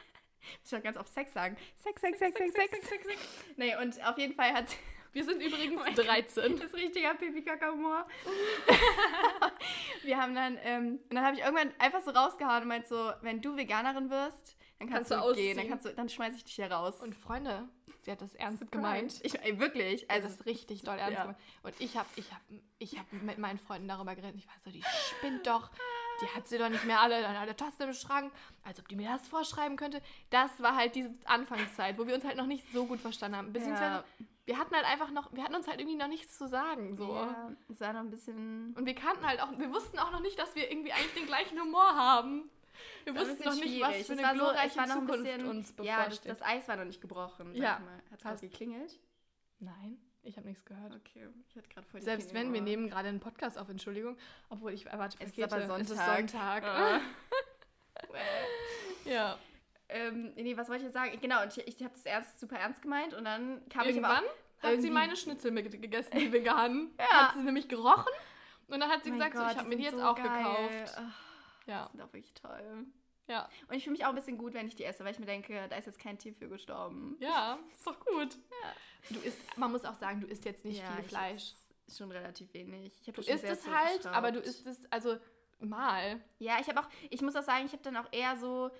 [0.64, 1.56] ich wollte ganz oft Sex sagen.
[1.76, 3.20] Sex, Sex, Sex, Sex, Sex, Sex, Sex, Sex.
[3.56, 4.66] Nee, und auf jeden Fall hat
[5.12, 6.56] wir sind übrigens oh 13.
[6.56, 8.06] Das ist richtiger Pipi-Kaka-Humor.
[10.02, 13.12] wir haben dann, ähm, und dann habe ich irgendwann einfach so rausgehauen und meint so,
[13.22, 16.44] wenn du Veganerin wirst, dann kannst, kannst du gehen, dann, kannst du, dann schmeiße ich
[16.44, 17.00] dich hier raus.
[17.00, 17.68] Und Freunde,
[18.00, 18.70] sie hat das ernst Surprise.
[18.70, 19.20] gemeint.
[19.22, 20.10] Ich, ey, wirklich.
[20.10, 21.22] Also das ist richtig doll ernst ja.
[21.22, 21.38] gemeint.
[21.62, 22.40] Und ich habe ich hab,
[22.78, 24.36] ich hab mit meinen Freunden darüber geredet.
[24.36, 25.70] Ich war so, die spinnt doch.
[26.22, 28.32] Die hat sie doch nicht mehr alle, dann alle Tasten im Schrank,
[28.64, 30.02] als ob die mir das vorschreiben könnte.
[30.30, 33.52] Das war halt diese Anfangszeit, wo wir uns halt noch nicht so gut verstanden haben.
[33.52, 34.04] Beziehungsweise ja
[34.50, 36.96] wir hatten halt einfach noch, wir hatten uns halt irgendwie noch nichts zu sagen.
[36.96, 37.14] So.
[37.14, 38.74] Ja, es war noch ein bisschen.
[38.76, 41.26] Und wir kannten halt auch, wir wussten auch noch nicht, dass wir irgendwie eigentlich den
[41.26, 42.50] gleichen Humor haben.
[43.04, 46.24] Wir wussten noch nicht, was für eine glorreiche so, Zukunft bisschen, uns bevorsteht.
[46.24, 47.54] Ja, das, Eis war noch nicht gebrochen.
[47.54, 47.80] Ja.
[48.24, 48.98] Hat es geklingelt?
[49.60, 49.98] Nein.
[50.22, 50.94] Ich habe nichts gehört.
[50.94, 54.16] Okay, ich hatte gerade voll Selbst wenn, wir nehmen gerade einen Podcast auf, Entschuldigung.
[54.48, 55.42] Obwohl ich erwarte Pakete.
[55.42, 55.80] Es ist aber Sonntag.
[55.80, 56.64] Es ist Sonntag.
[58.02, 58.16] Ah.
[59.04, 59.38] ja.
[59.90, 61.18] Ähm, nee, was wollte ich jetzt sagen?
[61.20, 64.24] Genau, und ich, ich habe das erst super ernst gemeint und dann kam Irgendwann
[64.62, 66.90] ich hat sie meine Schnitzel gegessen, die veganen.
[66.98, 67.28] ja.
[67.28, 68.12] Hat sie nämlich gerochen
[68.68, 70.16] und dann hat sie mein gesagt, Gott, so, ich habe mir die jetzt so auch
[70.16, 70.26] geil.
[70.26, 70.94] gekauft.
[70.96, 71.84] Ach, ja.
[71.84, 72.86] Die sind auch wirklich toll.
[73.30, 73.48] Ja.
[73.68, 75.26] Und ich fühle mich auch ein bisschen gut, wenn ich die esse, weil ich mir
[75.26, 77.16] denke, da ist jetzt kein Tier für gestorben.
[77.20, 78.34] Ja, ist doch gut.
[78.34, 79.14] Ja.
[79.14, 81.54] Du isst, man muss auch sagen, du isst jetzt nicht ja, viel Fleisch.
[81.86, 83.00] Ist schon relativ wenig.
[83.04, 85.16] du isst es halt, aber du isst es, also
[85.60, 86.20] mal.
[86.38, 88.70] Ja, ich habe auch, ich muss auch sagen, ich habe dann auch eher so,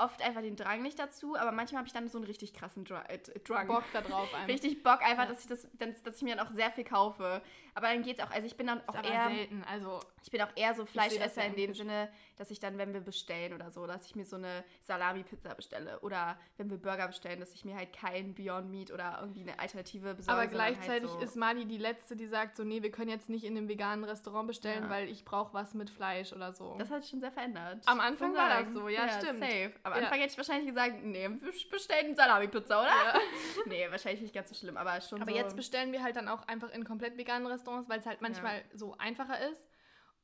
[0.00, 2.84] oft einfach den Drang nicht dazu, aber manchmal habe ich dann so einen richtig krassen
[2.84, 3.66] Dr äh, Drang.
[3.66, 4.48] Bock da drauf einfach.
[4.48, 5.30] Richtig Bock einfach, ja.
[5.30, 5.66] dass ich das,
[6.04, 7.42] dass, ich mir dann auch sehr viel kaufe.
[7.74, 10.50] Aber dann geht's auch, also ich bin dann auch eher selten, also ich bin auch
[10.56, 14.06] eher so Fleischesser in dem Sinne, dass ich dann, wenn wir bestellen oder so, dass
[14.06, 17.92] ich mir so eine Salami-Pizza bestelle oder wenn wir Burger bestellen, dass ich mir halt
[17.92, 20.32] kein Beyond Meat oder irgendwie eine Alternative besorge.
[20.32, 23.10] Aber halt gleichzeitig halt so ist Mali die letzte, die sagt so, nee, wir können
[23.10, 24.90] jetzt nicht in einem veganen Restaurant bestellen, ja.
[24.90, 26.74] weil ich brauche was mit Fleisch oder so.
[26.78, 27.82] Das hat sich schon sehr verändert.
[27.86, 29.40] Am Anfang war das so, ja, ja, stimmt.
[29.40, 29.72] Safe.
[29.92, 30.04] Am Ja.
[30.06, 32.88] Anfang hätte ich wahrscheinlich gesagt, nee, wir bestellen Salami-Pizza, oder?
[32.88, 33.20] Ja.
[33.66, 35.36] nee, wahrscheinlich nicht ganz so schlimm, aber schon Aber so.
[35.36, 38.62] jetzt bestellen wir halt dann auch einfach in komplett veganen Restaurants, weil es halt manchmal
[38.74, 39.68] so einfacher ist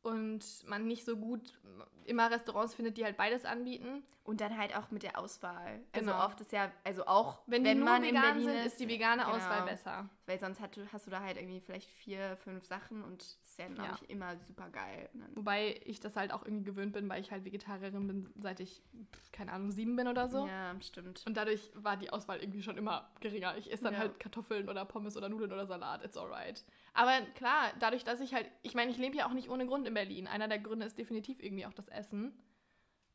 [0.02, 1.58] und man nicht so gut
[2.04, 4.04] immer Restaurants findet, die halt beides anbieten.
[4.26, 5.80] Und dann halt auch mit der Auswahl.
[5.92, 6.24] Also Genau.
[6.24, 9.22] oft ist ja, also auch Wenn, wenn, man in vegan Berlin sind, ist, die vegane
[9.22, 9.36] genau.
[9.36, 10.08] Auswahl besser.
[10.26, 13.38] Weil sonst hat, du- hast du da halt irgendwie vielleicht vier, fünf Sachen und das
[13.50, 15.08] ist ja, glaube ich, immer super geil.
[15.36, 18.82] Wobei ich das halt auch irgendwie gewöhnt bin, weil ich halt Vegetarierin bin, seit ich,
[19.30, 20.44] keine Ahnung, sieben bin oder so.
[20.46, 21.22] Ja, stimmt.
[21.26, 23.56] Und dadurch war die Auswahl irgendwie schon immer geringer.
[23.56, 24.00] Ich esse dann Ja.
[24.00, 26.04] halt Kartoffeln oder Pommes oder Nudeln oder Salat.
[26.04, 26.64] It's alright.
[26.94, 29.86] Aber klar, dadurch, dass ich halt, ich meine, ich lebe ja auch nicht ohne Grund
[29.86, 30.26] in Berlin.
[30.26, 32.36] Einer der Gründe ist definitiv irgendwie auch das Essen.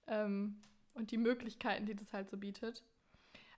[0.08, 0.62] Ähm,
[0.94, 2.84] und die Möglichkeiten, die das halt so bietet.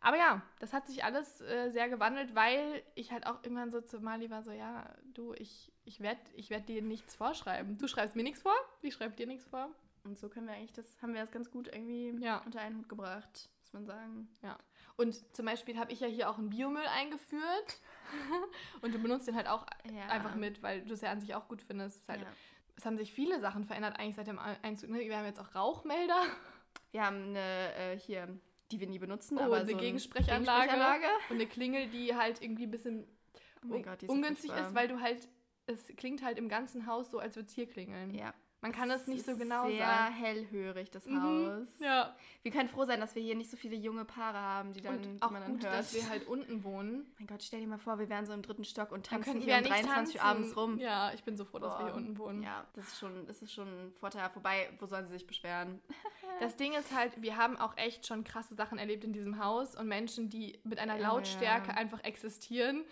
[0.02, 3.80] Aber ja, das hat sich alles äh, sehr gewandelt, weil ich halt auch irgendwann so
[3.80, 7.78] zu Mali war, so, ja, du, ich, ich werde ich werd dir nichts vorschreiben.
[7.78, 9.70] Du schreibst mir nichts vor, ich schreibe dir nichts vor.
[10.04, 12.42] Und so können wir eigentlich das, haben wir das ganz gut irgendwie Ja.
[12.46, 14.28] unter einen Hut gebracht, muss man sagen.
[14.98, 17.80] Und zum Beispiel habe ich ja hier auch einen Biomüll eingeführt.
[18.82, 20.08] und du benutzt den halt auch Ja.
[20.08, 22.02] einfach mit, weil du es ja an sich auch gut findest.
[22.02, 22.28] Es, halt, Ja.
[22.76, 24.90] es haben sich viele Sachen verändert eigentlich seit dem Einzug.
[24.90, 25.00] Ne?
[25.00, 26.22] Wir haben jetzt auch Rauchmelder
[26.92, 28.28] Wir haben eine äh, hier,
[28.72, 30.68] die wir nie benutzen, Oh, aber eine so Gegensprechanlage.
[30.70, 31.06] Gegensprechanlage.
[31.30, 33.08] und eine Klingel, die halt irgendwie ein bisschen
[33.70, 35.28] Oh un- Gott, ungünstig ist, weil du halt,
[35.68, 38.14] es klingt halt im ganzen Haus so, als würde es hier klingeln.
[38.14, 38.34] Ja.
[38.64, 40.16] Man kann es nicht so genau sehr sagen.
[40.16, 41.22] hellhörig, das Mhm.
[41.22, 41.68] Haus.
[41.80, 42.16] Ja.
[42.44, 44.96] Wir können froh sein, dass wir hier nicht so viele junge Paare haben, die dann,
[44.96, 45.74] Und die auch man dann gut, hört.
[45.74, 47.06] dass wir halt unten wohnen.
[47.20, 49.56] mein Gott, stell dir mal vor, wir wären so im dritten Stock und tanzen hier
[49.58, 50.78] um nicht 23 Uhr abends rum.
[50.80, 51.98] Ja, ich bin so froh, dass wir hier Boah.
[51.98, 52.42] unten wohnen.
[52.42, 54.30] Ja, das ist schon, das ist schon ein Vorteil.
[54.34, 55.82] Wobei, wo sollen sie sich beschweren?
[56.40, 59.76] Das Ding ist halt, wir haben auch echt schon krasse Sachen erlebt in diesem Haus
[59.76, 61.76] und Menschen, die mit einer Lautstärke ja.
[61.76, 62.84] einfach existieren.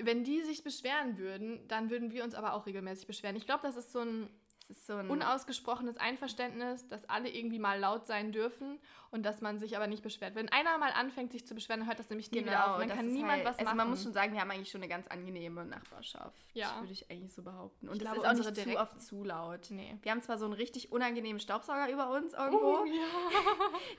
[0.00, 3.36] Wenn die sich beschweren würden, dann würden wir uns aber auch regelmäßig beschweren.
[3.36, 4.30] Ich glaube, das ist so ein
[4.70, 5.08] Es ist so ein...
[5.08, 8.78] unausgesprochenes Einverständnis, dass alle irgendwie mal laut sein dürfen
[9.10, 10.34] und dass man sich aber nicht beschwert.
[10.34, 12.78] Wenn einer mal anfängt, sich zu beschweren, dann hört das nämlich nie wieder auf.
[12.82, 13.76] Und dann Genau, das kann niemand halt, was also machen.
[13.78, 16.36] man muss schon sagen, wir haben eigentlich schon eine ganz angenehme Nachbarschaft.
[16.52, 16.76] Ja.
[16.80, 17.88] Würde ich eigentlich so behaupten.
[17.88, 19.60] Und Ich es glaube, ist auch unsere nicht zu direkten- oft zu laut.
[19.70, 19.96] nee.
[20.02, 23.06] Wir haben zwar so einen richtig unangenehmen Staubsauger über uns irgendwo, Oh, ja.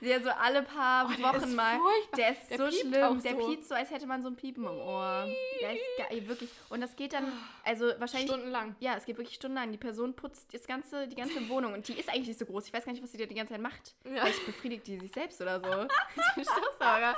[0.00, 1.78] der so alle paar Oh, Wochen mal.
[1.78, 2.16] furchtbar.
[2.16, 2.94] Der ist Der so schlimm.
[3.02, 3.48] auch Der so.
[3.48, 5.26] piept so, als hätte man so ein Piepen im Ohr.
[5.60, 6.50] Der ist geil, wirklich.
[6.68, 7.32] Und das geht dann,
[7.64, 8.30] also wahrscheinlich.
[8.30, 8.76] Stundenlang.
[8.78, 9.72] Ja, es geht wirklich stundenlang.
[9.72, 12.66] Die Person putzt das ganze, die ganze Wohnung und die ist eigentlich nicht so groß.
[12.66, 13.94] Ich weiß gar nicht, was sie da die ganze Zeit macht.
[14.04, 14.22] Ja.
[14.24, 15.66] Vielleicht befriedigt die sich selbst oder so.
[16.36, 17.16] Die Staubsauger.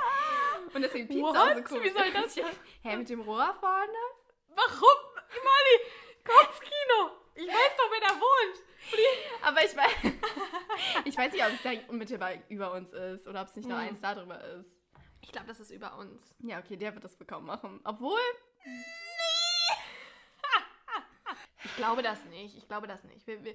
[0.72, 1.34] Und deswegen es What?
[1.56, 1.84] so komisch.
[1.84, 2.44] Wie soll das Ja.
[2.82, 3.92] Hä, mit dem Rohr vorne?
[4.48, 4.98] Warum?
[5.28, 5.80] Mali,
[6.24, 7.10] Kopfkino.
[7.34, 8.62] Ich weiß doch, wer da wohnt.
[9.42, 10.12] Aber ich weiß,
[11.04, 13.78] ich weiß nicht, ob es da unmittelbar über uns ist oder ob es nicht noch
[13.78, 13.88] Hm.
[13.88, 14.82] eins da drüber ist.
[15.22, 16.34] Ich glaube, das ist über uns.
[16.40, 17.80] Ja, okay, der wird das kaum machen.
[17.84, 18.20] Obwohl,
[21.72, 22.56] Ich glaube das nicht.
[22.56, 23.26] Ich glaube das nicht.
[23.26, 23.54] Wir, wir,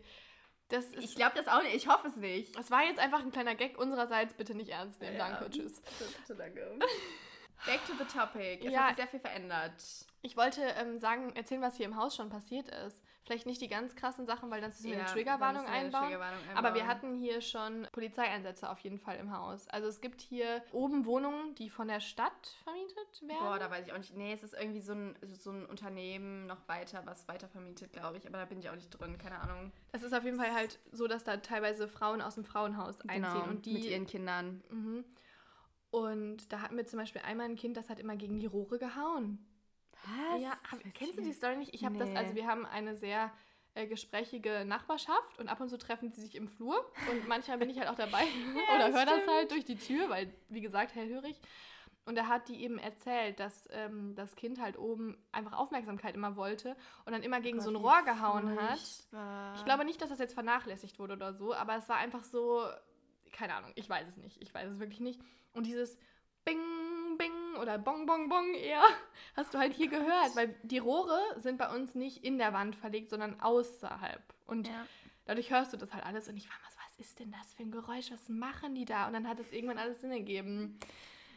[0.70, 1.76] das ist, ich glaube das auch nicht.
[1.76, 2.55] Ich hoffe es nicht.
[2.57, 4.34] das war jetzt einfach ein kleiner Gag unsererseits.
[4.34, 5.18] Bitte nicht ernst nehmen.
[5.18, 5.30] Ja.
[5.39, 5.49] Danke.
[5.49, 5.82] Tschüss.
[6.28, 6.80] Bitte, danke.
[7.65, 8.65] Back to the topic.
[8.65, 8.82] Es Ja.
[8.82, 9.74] hat sich sehr viel verändert.
[10.22, 13.01] Ich wollte ähm, sagen, erzählen, was hier im Haus schon passiert ist.
[13.28, 16.03] Vielleicht nicht die ganz krassen Sachen, weil dann müssen wir eine Ja, Triggerwarnung eine einbauen.
[16.05, 16.88] Triggerwarnung Aber wir einbauen.
[16.88, 19.67] hatten hier schon Polizeieinsätze auf jeden Fall im Haus.
[19.67, 23.39] Also es gibt hier oben Wohnungen, die von der Stadt vermietet werden.
[23.41, 24.15] Boah, da weiß ich auch nicht.
[24.15, 28.17] Nee, es ist irgendwie so ein, so ein Unternehmen noch weiter, was weiter vermietet, glaube
[28.17, 28.25] ich.
[28.25, 29.73] Aber da bin ich auch nicht drin, keine Ahnung.
[29.91, 33.41] Das ist auf jeden Fall halt so, dass da teilweise Frauen aus dem Frauenhaus einziehen
[33.49, 34.63] und die Genau, mit ihren Kindern.
[34.69, 35.05] Mhm.
[35.89, 38.78] Und da hatten wir zum Beispiel einmal ein Kind, das hat immer gegen die Rohre
[38.80, 39.45] gehauen.
[40.03, 40.41] Was?
[40.41, 41.73] Ja, hab, kennst du die Story nicht?
[41.73, 42.17] Ich habe das, Nee.
[42.17, 43.31] also wir haben eine sehr
[43.73, 46.79] äh, gesprächige Nachbarschaft und ab und zu treffen sie sich im Flur
[47.11, 48.23] und manchmal bin ich halt auch dabei
[48.75, 51.39] oder höre das halt durch die Tür, weil, wie gesagt, hellhörig.
[52.05, 56.37] Und da hat die eben erzählt, dass ähm, das Kind halt oben einfach Aufmerksamkeit immer
[56.37, 58.79] wollte und dann immer gegen so ein Gott, Rohr gehauen hat.
[59.57, 62.63] Ich glaube nicht, dass das jetzt vernachlässigt wurde oder so, aber es war einfach so,
[63.33, 64.41] keine Ahnung, ich weiß es nicht.
[64.41, 65.19] Ich weiß es wirklich nicht.
[65.51, 65.97] Und dieses
[66.47, 68.81] Bing, Bing oder Bong, Bong, Bong eher,
[69.35, 72.75] hast du halt hier gehört, weil die Rohre sind bei uns nicht in der Wand
[72.75, 74.21] verlegt, sondern außerhalb.
[74.45, 74.85] Und Ja.
[75.25, 77.53] dadurch hörst du das halt alles und ich war mal so, was ist denn das
[77.53, 78.11] für ein Geräusch?
[78.11, 79.07] Was machen die da?
[79.07, 80.79] Und dann hat es irgendwann alles Sinn ergeben.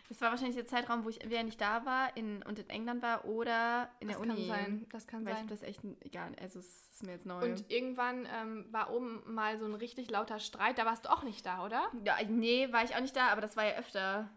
[0.08, 3.00] Das war wahrscheinlich der Zeitraum, wo ich entweder nicht da war in, und in England
[3.00, 4.46] war oder in das der kann Uni.
[4.48, 4.86] sein.
[4.90, 5.44] Das kann Weil ich sein.
[5.48, 6.32] hab das echt egal.
[6.40, 7.44] Also es ist mir jetzt neu.
[7.44, 10.78] Und irgendwann ähm, war oben mal so ein richtig lauter Streit.
[10.78, 11.84] Da warst du auch nicht da, oder?
[12.04, 14.28] ja, nee, war ich auch nicht da, aber das war ja öfter.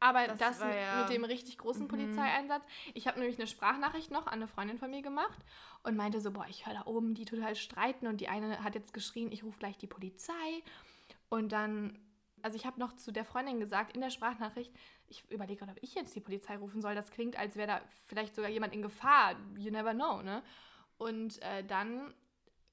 [0.00, 1.88] Aber Das das, ja- mit dem richtig großen Mhm.
[1.88, 2.64] Polizeieinsatz.
[2.94, 5.38] Ich habe nämlich eine Sprachnachricht noch an eine Freundin von mir gemacht
[5.82, 8.74] und meinte so, boah, ich höre da oben die total streiten und die eine hat
[8.74, 10.62] jetzt geschrien, ich rufe gleich die Polizei.
[11.28, 11.98] Und dann,
[12.42, 14.72] also ich habe noch zu der Freundin gesagt in der Sprachnachricht,
[15.08, 16.94] ich überlege gerade, ob ich jetzt die Polizei rufen soll.
[16.94, 19.34] Das klingt, als wäre da vielleicht sogar jemand in Gefahr.
[19.56, 20.42] You never know, ne?
[20.96, 22.14] Und äh, dann,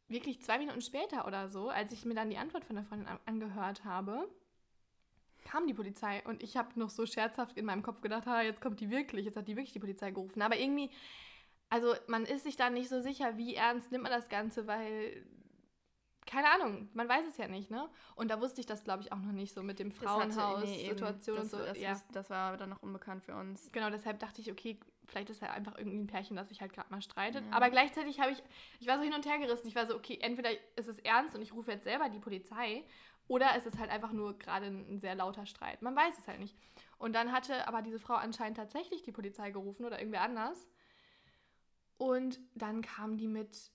[0.07, 3.07] wirklich zwei Minuten später oder so, als ich mir dann die Antwort von der Freundin
[3.07, 4.27] an angehört habe,
[5.45, 6.21] kam die Polizei.
[6.25, 9.25] Und ich habe noch so scherzhaft in meinem Kopf gedacht, ha, jetzt kommt die wirklich,
[9.25, 10.41] jetzt hat die wirklich die Polizei gerufen.
[10.41, 10.89] Aber irgendwie,
[11.69, 15.25] also man ist sich da nicht so sicher, wie ernst nimmt man das Ganze, weil
[16.25, 17.87] keine Ahnung, man weiß es ja nicht, ne?
[18.15, 21.49] Und da wusste ich das, glaube ich, auch noch nicht so mit dem Frauenhaus-Situation und
[21.49, 21.57] so.
[21.57, 22.01] Das, ja.
[22.11, 23.71] das war dann noch unbekannt für uns.
[23.71, 26.73] Genau, deshalb dachte ich, okay, vielleicht ist ja einfach irgendwie ein Pärchen, das sich halt
[26.73, 27.45] gerade mal streitet.
[27.45, 27.51] Ja.
[27.51, 28.41] Aber gleichzeitig habe ich,
[28.79, 29.67] ich war so hin und her gerissen.
[29.67, 32.83] Ich war so, okay, entweder ist es ernst und ich rufe jetzt selber die Polizei
[33.27, 35.81] oder es ist halt einfach nur gerade ein sehr lauter Streit.
[35.81, 36.55] Man weiß es halt nicht.
[36.97, 40.67] Und dann hatte aber diese Frau anscheinend tatsächlich die Polizei gerufen oder irgendwer anders.
[41.97, 43.71] Und dann kam die mit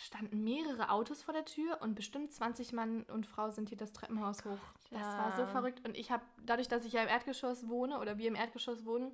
[0.00, 3.92] standen mehrere Autos vor der Tür und bestimmt 20 Mann und Frau sind hier das
[3.92, 4.58] Treppenhaus hoch.
[4.90, 5.18] Das ja.
[5.18, 5.86] war so verrückt.
[5.86, 9.12] Und ich habe, dadurch, dass ich ja im Erdgeschoss wohne oder wir im Erdgeschoss wohnen,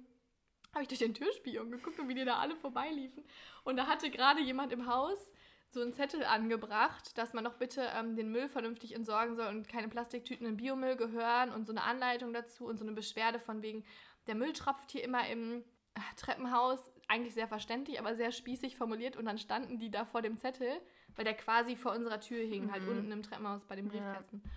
[0.73, 3.25] habe ich durch den Türspion geguckt und wie die da alle vorbeiliefen.
[3.65, 5.33] Und da hatte gerade jemand im Haus
[5.71, 9.69] so einen Zettel angebracht, dass man doch bitte ähm, den Müll vernünftig entsorgen soll und
[9.69, 13.63] keine Plastiktüten in Biomüll gehören und so eine Anleitung dazu und so eine Beschwerde von
[13.63, 13.85] wegen,
[14.27, 15.65] der Müll tropft hier immer im
[15.95, 19.17] äh, Treppenhaus eigentlich sehr verständlich, aber sehr spießig formuliert.
[19.17, 20.81] Und dann standen die da vor dem Zettel,
[21.15, 22.89] weil der quasi vor unserer Tür hing, halt mhm.
[22.89, 24.43] halt unten im Treppenhaus bei dem Briefkasten.
[24.45, 24.51] Ja.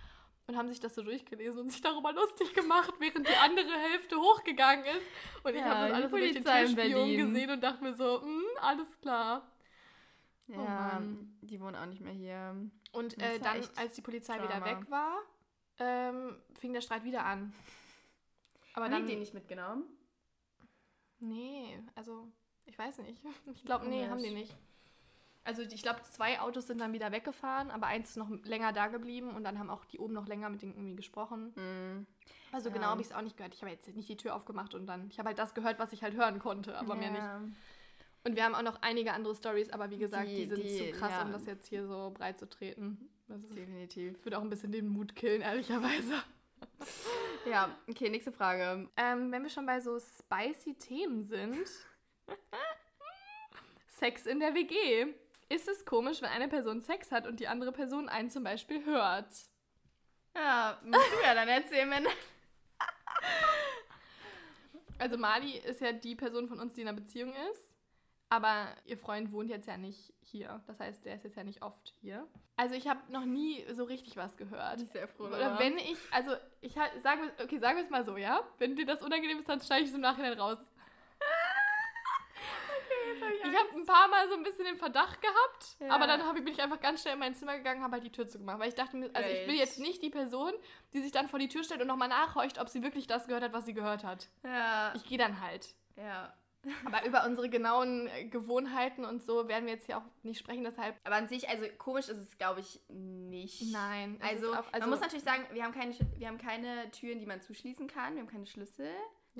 [0.46, 4.16] Und haben sich das so durchgelesen und sich darüber lustig gemacht, während die andere Hälfte
[4.16, 5.06] hochgegangen ist.
[5.44, 8.42] Und ich ja, habe das alles durch den Türspion gesehen und dachte mir so, hm,
[8.60, 9.48] alles klar.
[10.50, 11.06] Ja, oh
[11.42, 12.54] die wohnen auch nicht mehr hier.
[12.92, 14.48] Und äh, dann, als die Polizei Drama.
[14.48, 15.18] wieder weg war,
[15.78, 17.52] ähm, fing der Streit wieder an.
[18.74, 19.84] Aber Haben dann die nicht mitgenommen?
[21.18, 22.28] Nee, also
[22.66, 23.20] ich weiß nicht.
[23.54, 24.56] Ich glaube, nee, haben die nicht.
[25.42, 28.88] Also ich glaube, zwei Autos sind dann wieder weggefahren, aber eins ist noch länger da
[28.88, 31.52] geblieben und dann haben auch die oben noch länger mit denen irgendwie gesprochen.
[31.56, 32.06] Mm.
[32.52, 32.74] Also ja.
[32.74, 33.54] genau habe ich es auch nicht gehört.
[33.54, 35.92] Ich habe jetzt nicht die Tür aufgemacht und dann, ich habe halt das gehört, was
[35.92, 37.10] ich halt hören konnte, aber ja.
[37.10, 37.56] mehr nicht.
[38.22, 40.76] Und wir haben auch noch einige andere Stories, aber wie gesagt, die, die sind die,
[40.76, 41.22] zu krass, ja.
[41.22, 43.10] um das jetzt hier so breit zu treten.
[43.28, 44.24] Das ist, Definitiv.
[44.24, 46.22] Würde auch ein bisschen den Mut killen, ehrlicherweise.
[47.50, 48.88] ja, okay, nächste Frage.
[48.96, 51.66] Ähm, wenn wir schon bei so spicy Themen sind.
[53.88, 55.14] Sex in der WG.
[55.48, 58.84] Ist es komisch, wenn eine Person Sex hat und die andere Person einen zum Beispiel
[58.84, 59.32] hört?
[60.34, 62.06] Ja, musst du ja dann erzählen, wenn.
[64.98, 67.69] also Mali ist ja die Person von uns, die in einer Beziehung ist.
[68.30, 70.62] Aber ihr Freund wohnt jetzt ja nicht hier.
[70.68, 72.26] Das heißt, der ist jetzt ja nicht oft hier.
[72.56, 74.80] Also ich habe noch nie so richtig was gehört.
[74.80, 75.24] Ich sehr froh.
[75.24, 78.40] Oder wenn ich, also ich sage, okay, sagen wir es mal so, ja?
[78.58, 80.58] Wenn dir das unangenehm ist, dann schneide ich es im Nachhinein raus
[83.44, 85.90] ich habe ein paar Mal so ein bisschen den Verdacht gehabt, ja.
[85.90, 88.12] aber dann ich, bin ich einfach ganz schnell in mein Zimmer gegangen, habe halt die
[88.12, 90.52] Tür zugemacht, weil ich dachte mir, also ich bin jetzt nicht die Person,
[90.92, 93.44] die sich dann vor die Tür stellt und nochmal nachhorcht, ob sie wirklich das gehört
[93.44, 94.28] hat, was sie gehört hat.
[94.44, 94.92] Ja.
[94.94, 95.74] Ich gehe dann halt.
[95.96, 96.34] Ja.
[96.84, 100.64] Aber über unsere genauen äh, Gewohnheiten und so werden wir jetzt hier auch nicht sprechen,
[100.64, 100.96] deshalb.
[101.04, 103.72] Aber an sich, also komisch ist es, glaube ich, nicht.
[103.72, 104.18] Nein.
[104.20, 107.26] Also, auch, also, man muss natürlich sagen, wir haben, keine, wir haben keine Türen, die
[107.26, 108.90] man zuschließen kann, wir haben keine Schlüssel.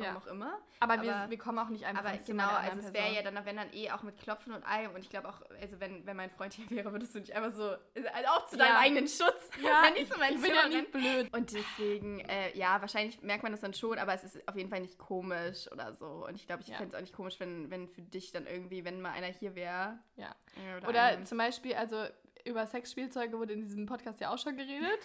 [0.01, 0.21] Warum ja.
[0.21, 0.59] auch immer.
[0.81, 3.45] Aber, aber wir, wir kommen auch nicht einfach Aber genau, also es wäre ja dann,
[3.45, 4.95] wenn dann eh auch mit Klopfen und Allem.
[4.95, 7.53] Und ich glaube auch, also wenn, wenn mein Freund hier wäre, würdest du nicht einfach
[7.53, 8.81] so, also auch zu deinem ja.
[8.81, 9.51] eigenen Schutz.
[9.63, 9.83] Ja,
[10.19, 11.33] mein ich bin ja nicht blöd.
[11.35, 14.71] Und deswegen, äh, ja, wahrscheinlich merkt man das dann schon, aber es ist auf jeden
[14.71, 16.27] Fall nicht komisch oder so.
[16.27, 16.77] Und ich glaube, ich ja.
[16.77, 19.55] fände es auch nicht komisch, wenn, wenn für dich dann irgendwie, wenn mal einer hier
[19.55, 19.99] wäre.
[20.17, 20.35] Ja.
[20.79, 22.07] Oder, oder zum Beispiel, also
[22.45, 25.01] über Sexspielzeuge wurde in diesem Podcast ja auch schon geredet.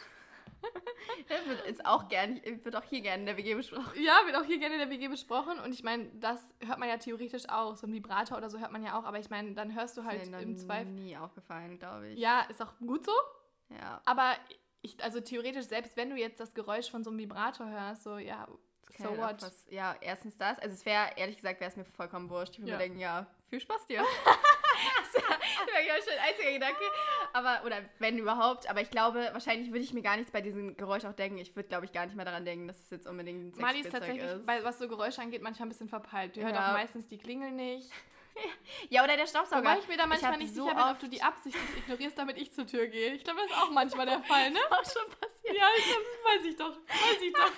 [1.47, 4.01] wird ist auch gern, wird auch hier gerne in der WG besprochen.
[4.01, 5.59] Ja, wird auch hier gerne in der WG besprochen.
[5.59, 7.75] Und ich meine, das hört man ja theoretisch auch.
[7.75, 9.03] So ein Vibrator oder so hört man ja auch.
[9.03, 10.91] Aber ich meine, dann hörst du halt mir im Zweifel.
[10.91, 12.19] nie aufgefallen, glaube ich.
[12.19, 13.13] Ja, ist auch gut so.
[13.69, 14.01] Ja.
[14.05, 14.35] Aber
[14.81, 18.17] ich, also theoretisch, selbst wenn du jetzt das Geräusch von so einem Vibrator hörst, so,
[18.17, 18.47] ja,
[18.97, 19.41] so what?
[19.41, 20.59] Was, ja, erstens das.
[20.59, 22.53] Also es wäre, ehrlich gesagt, wäre es mir vollkommen wurscht.
[22.53, 22.77] Ich würde ja.
[22.77, 24.03] mir denken, ja, viel Spaß dir.
[25.57, 26.83] das wäre ja schon ein einziger Gedanke.
[27.33, 28.69] Aber, oder wenn überhaupt.
[28.69, 31.37] Aber ich glaube, wahrscheinlich würde ich mir gar nichts bei diesem Geräusch auch denken.
[31.37, 33.79] Ich würde, glaube ich, gar nicht mehr daran denken, dass es jetzt unbedingt ein Mali
[33.79, 34.45] ist tatsächlich, ist.
[34.45, 36.35] Bei, was so Geräusche angeht, manchmal ein bisschen verpeilt.
[36.35, 36.47] Du ja.
[36.47, 37.91] hört auch meistens die Klingel nicht.
[38.89, 39.61] Ja, oder der Staubsauger.
[39.61, 42.37] Wobei ich mir da manchmal nicht so sicher bin, ob du die absichtlich ignorierst, damit
[42.37, 43.13] ich zur Tür gehe.
[43.13, 44.59] Ich glaube, das ist auch manchmal der Fall, ne?
[44.69, 45.55] Das ist auch schon passiert.
[45.55, 46.77] Ja, ich glaub, das weiß ich doch.
[46.85, 47.51] Weiß ich doch.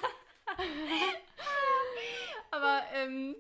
[2.51, 3.35] Aber, ähm...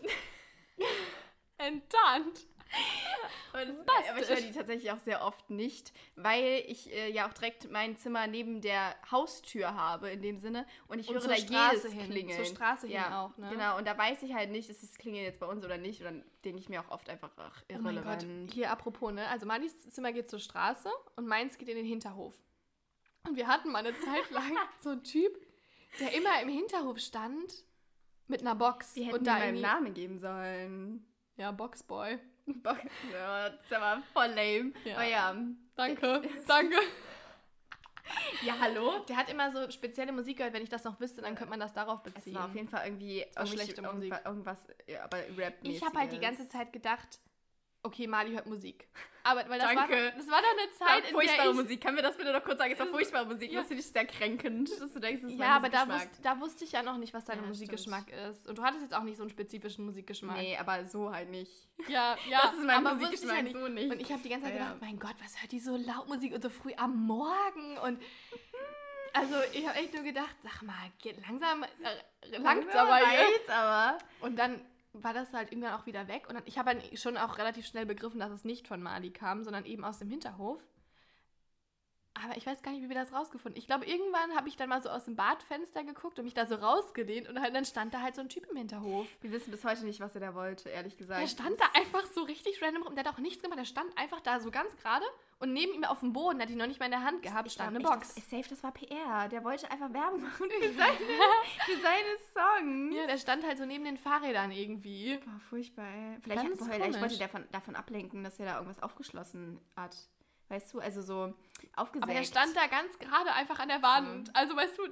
[1.57, 2.47] Enttarnt.
[3.53, 3.77] Aber, das,
[4.09, 7.71] aber ich höre die tatsächlich auch sehr oft nicht, weil ich äh, ja auch direkt
[7.71, 10.67] mein Zimmer neben der Haustür habe, in dem Sinne.
[10.87, 12.37] Und ich und höre da Straße jedes hin, Klingeln.
[12.37, 13.49] Zur Straße ja, hin auch, ne?
[13.49, 16.01] Genau, und da weiß ich halt nicht, ist das Klingeln jetzt bei uns oder nicht.
[16.01, 18.23] Und dann denke ich mir auch oft einfach, ach, irrelevant.
[18.23, 18.53] Oh mein Gott.
[18.53, 19.27] Hier apropos, ne?
[19.27, 22.35] Also Malis Zimmer geht zur Straße und meins geht in den Hinterhof.
[23.27, 25.35] Und wir hatten mal eine Zeit lang so einen Typ,
[25.99, 27.65] der immer im Hinterhof stand
[28.27, 28.93] mit einer Box.
[28.93, 31.05] Die hätten und da meinen Namen geben sollen.
[31.37, 32.19] Ja, Boxboy.
[33.13, 34.71] Ja, das ist aber voll lame.
[34.85, 34.95] Ja.
[34.95, 35.35] Aber ja.
[35.75, 36.75] Danke, danke.
[38.41, 38.99] Ja, hallo?
[39.09, 40.53] Der hat immer so spezielle Musik gehört.
[40.53, 42.35] Wenn ich das noch wüsste, dann könnte man das darauf Es beziehen.
[42.35, 44.11] war auf jeden Fall irgendwie schlechte Musik.
[44.13, 47.19] irgendwas, irgendwas ja, aber rap ich habe halt die ganze Zeit gedacht,
[47.87, 48.87] okay, Mali hört Musik.
[49.23, 49.93] Aber weil das, Danke.
[49.93, 51.53] War, das war doch eine Zeit, in der furchtbare.
[51.53, 51.81] Musik.
[51.81, 52.71] Können wir das bitte noch kurz sagen?
[52.71, 53.51] Es war Es- furchtbare Musik.
[53.51, 53.59] ja.
[53.59, 56.39] Das finde ich sehr kränkend, dass du denkst, das ist Ja, aber da, wusste, da
[56.39, 58.47] wusste ich ja noch nicht, was dein Ja, Musikgeschmack ist.
[58.47, 60.37] Und du hattest jetzt auch nicht so einen spezifischen Musikgeschmack.
[60.37, 61.51] Nee, aber so halt nicht.
[61.89, 62.39] Ja, ja.
[62.43, 63.55] Das ist mein aber Musikgeschmack, ja nicht.
[63.57, 63.91] so nicht.
[63.91, 64.65] Und ich habe die ganze Zeit Ja, ja.
[64.67, 67.77] gedacht, mein Gott, was hört die so laut Musik und so früh am Morgen?
[67.79, 68.01] Und
[69.13, 71.67] also ich habe echt nur gedacht, sag mal, geht langsam, äh,
[72.29, 72.45] hier.
[72.45, 73.97] reicht's aber.
[74.21, 74.61] Und dann
[75.03, 76.25] war das halt irgendwann auch wieder weg.
[76.27, 79.11] Und dann, ich habe dann schon auch relativ schnell begriffen, dass es nicht von Mali
[79.11, 80.61] kam, sondern eben aus dem Hinterhof.
[82.23, 83.59] Aber ich weiß gar nicht, wie wir das rausgefunden.
[83.59, 86.45] Ich glaube, irgendwann habe ich dann mal so aus dem Badfenster geguckt und mich da
[86.45, 89.07] so rausgelehnt und halt, dann stand da halt so ein Typ im Hinterhof.
[89.21, 91.21] Wir wissen bis heute nicht, was er da wollte, ehrlich gesagt.
[91.21, 92.95] Der stand da einfach so richtig random rum.
[92.95, 93.59] Der hat auch nichts gemacht.
[93.59, 95.05] Der stand einfach da so ganz gerade
[95.39, 97.51] und neben ihm auf dem Boden, hat ihn noch nicht mal in der Hand gehabt,
[97.51, 98.15] stand eine Box.
[98.15, 99.27] Das, safe, das war PR.
[99.29, 100.97] Der wollte einfach Werbung machen für seine,
[101.65, 102.95] für seine Songs.
[102.95, 105.17] Ja, der stand halt so neben den Fahrrädern irgendwie.
[105.17, 106.17] Boah, furchtbar, ey.
[106.21, 109.95] Vielleicht, boah, vielleicht wollte der von, davon ablenken, dass er da irgendwas aufgeschlossen hat.
[110.49, 111.33] Weißt du, also so
[111.75, 112.03] aufgesägt.
[112.03, 114.33] Aber der stand da ganz gerade einfach an der Wand.
[114.35, 114.83] Also weißt du,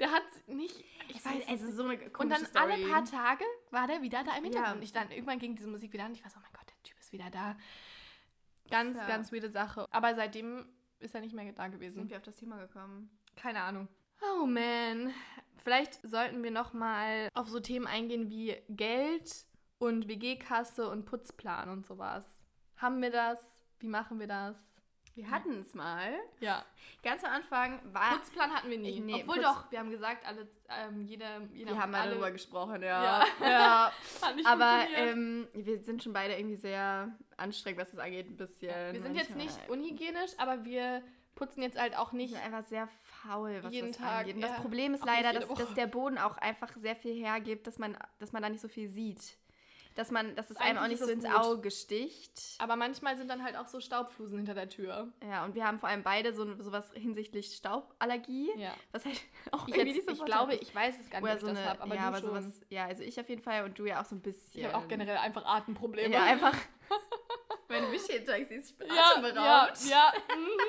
[0.00, 0.74] der hat nicht.
[1.08, 2.72] Ich Ich weiß, also so eine komische Und dann Story.
[2.72, 4.66] alle paar Tage war der wieder da im Hintergrund.
[4.68, 4.72] Ja.
[4.74, 6.14] Und ich dann irgendwann ging diese Musik wieder an.
[6.14, 7.56] Ich war so, oh mein Gott, der Typ ist wieder da.
[8.70, 9.06] Ganz, Ja.
[9.06, 9.86] ganz weirde Sache.
[9.90, 10.66] Aber seitdem
[10.98, 11.96] ist er nicht mehr da gewesen.
[11.96, 13.10] sind wir auf das Thema gekommen.
[13.36, 13.88] Keine Ahnung.
[14.40, 15.12] Oh man.
[15.62, 19.44] Vielleicht sollten wir noch mal auf so Themen eingehen wie Geld
[19.78, 22.24] und WG-Kasse und Putzplan und sowas.
[22.76, 23.38] Haben wir das?
[23.78, 24.56] Wie machen wir das?
[25.16, 26.12] Wir hatten es mal.
[26.40, 26.62] Ja.
[27.02, 28.18] Ganz am Anfang war.
[28.18, 28.90] Putzplan hatten wir nie.
[28.90, 32.02] Ich- nee, Obwohl Putz- doch, wir haben gesagt, alle, ähm, jeder, jeder wir haben mal
[32.02, 33.02] alle, darüber gesprochen, ja.
[33.02, 33.24] Ja.
[33.40, 33.92] ja.
[34.22, 38.36] Hat nicht Aber ähm, wir sind schon beide irgendwie sehr anstrengend, was das angeht, ein
[38.36, 38.92] bisschen.
[38.92, 39.56] wir sind jetzt manchmal.
[39.56, 41.02] nicht unhygienisch, aber wir
[41.34, 42.34] putzen jetzt halt auch Wir nicht.
[42.34, 44.34] sind einfach sehr faul, was Jeden das Tag, angeht.
[44.36, 44.60] Und das ja.
[44.60, 47.96] Problem ist Auch leider, dass, dass der Boden auch einfach sehr viel hergibt, dass man,
[48.18, 49.38] dass man da nicht so viel sieht.
[49.96, 51.34] Dass man, dass es einem auch nicht so ins gut.
[51.34, 52.40] Auge sticht.
[52.58, 55.08] Aber manchmal sind dann halt auch so Staubflusen hinter der Tür.
[55.26, 58.50] Ja, und wir haben vor allem beide so sowas hinsichtlich Stauballergie.
[58.58, 58.74] Ja.
[58.92, 59.18] Was halt
[59.52, 61.56] auch Ich, jetzt, so ich glaube, ich weiß es gar nicht, ob ich so das
[61.56, 62.28] eine, habe, aber ja, aber schon.
[62.28, 64.60] sowas, ja, also ich auf jeden Fall und du ja auch so ein bisschen.
[64.60, 66.12] ich habe auch generell einfach Atemprobleme.
[66.12, 66.54] Ja, einfach.
[67.68, 69.82] Wenn du mich jeden Tag siehst, ich bin ja, atemberaubt.
[69.88, 70.12] ja, ja.
[70.36, 70.60] mhm.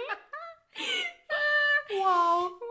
[1.99, 2.66] wow.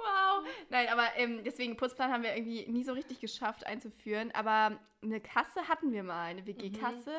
[0.68, 4.30] Nein, aber ähm, deswegen Putzplan haben wir irgendwie nie so richtig geschafft einzuführen.
[4.32, 7.14] Aber eine Kasse hatten wir mal, eine WG-Kasse.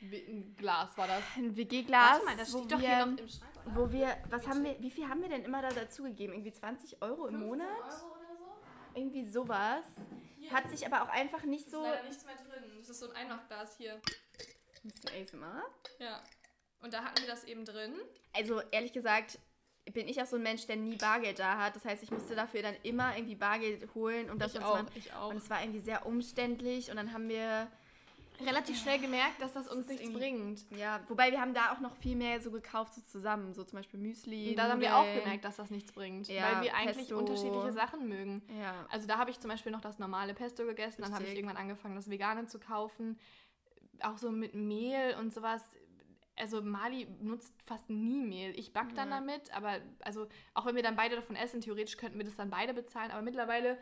[0.00, 1.22] Wie ein Glas war das.
[1.36, 2.12] Ein WG-Glas.
[2.12, 3.76] Warte mal, das steht doch wir, hier noch im Schrank, oder?
[3.76, 6.34] Wo wir, was haben wir, wie viel haben wir denn immer da dazugegeben?
[6.34, 7.68] Irgendwie 20 Euro im Monat?
[7.68, 8.98] Euro oder so?
[8.98, 9.84] Irgendwie sowas.
[10.52, 11.82] Hat sich aber auch einfach nicht so.
[11.82, 12.64] Ist leider nichts mehr drin.
[12.78, 13.94] Das ist so ein Einmachglas hier.
[13.94, 15.62] Ein bisschen ASMR.
[15.98, 16.20] Ja.
[16.80, 17.94] Und da hatten wir das eben drin.
[18.34, 19.38] Also ehrlich gesagt
[19.92, 21.76] bin ich auch so ein Mensch, der nie Bargeld da hat.
[21.76, 25.12] Das heißt, ich musste dafür dann immer irgendwie Bargeld holen, um das ich auch, ich
[25.12, 25.30] auch.
[25.30, 27.68] Und es war irgendwie sehr umständlich und dann haben wir
[28.40, 30.64] relativ schnell gemerkt, dass das uns ist nichts bringt.
[30.70, 33.54] Ja, wobei wir haben da auch noch viel mehr so gekauft, so zusammen.
[33.54, 34.50] So zum Beispiel Müsli.
[34.50, 36.28] Und da haben wir auch gemerkt, dass das nichts bringt.
[36.28, 37.18] Ja, weil wir eigentlich Pesto.
[37.18, 38.42] unterschiedliche Sachen mögen.
[38.60, 38.86] Ja.
[38.90, 41.44] Also da habe ich zum Beispiel noch das normale Pesto gegessen, dann habe ich Richtig.
[41.44, 43.18] irgendwann angefangen, das Vegane zu kaufen.
[44.00, 45.62] Auch so mit Mehl und sowas.
[46.36, 48.58] Also Mali nutzt fast nie Mehl.
[48.58, 49.20] Ich back dann Ja.
[49.20, 52.50] damit, aber also auch wenn wir dann beide davon essen, theoretisch könnten wir das dann
[52.50, 53.10] beide bezahlen.
[53.12, 53.78] Aber mittlerweile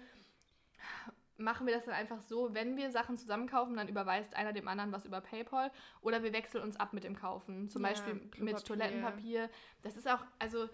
[1.39, 4.69] machen wir das dann einfach so, wenn wir Sachen zusammen kaufen, dann überweist einer dem
[4.69, 7.69] anderen was über PayPal oder wir wechseln uns ab mit dem Kaufen.
[7.69, 8.65] Zum Ja, Beispiel mit.
[8.65, 9.51] Toilettenpapier.
[9.83, 10.69] Das ist auch, also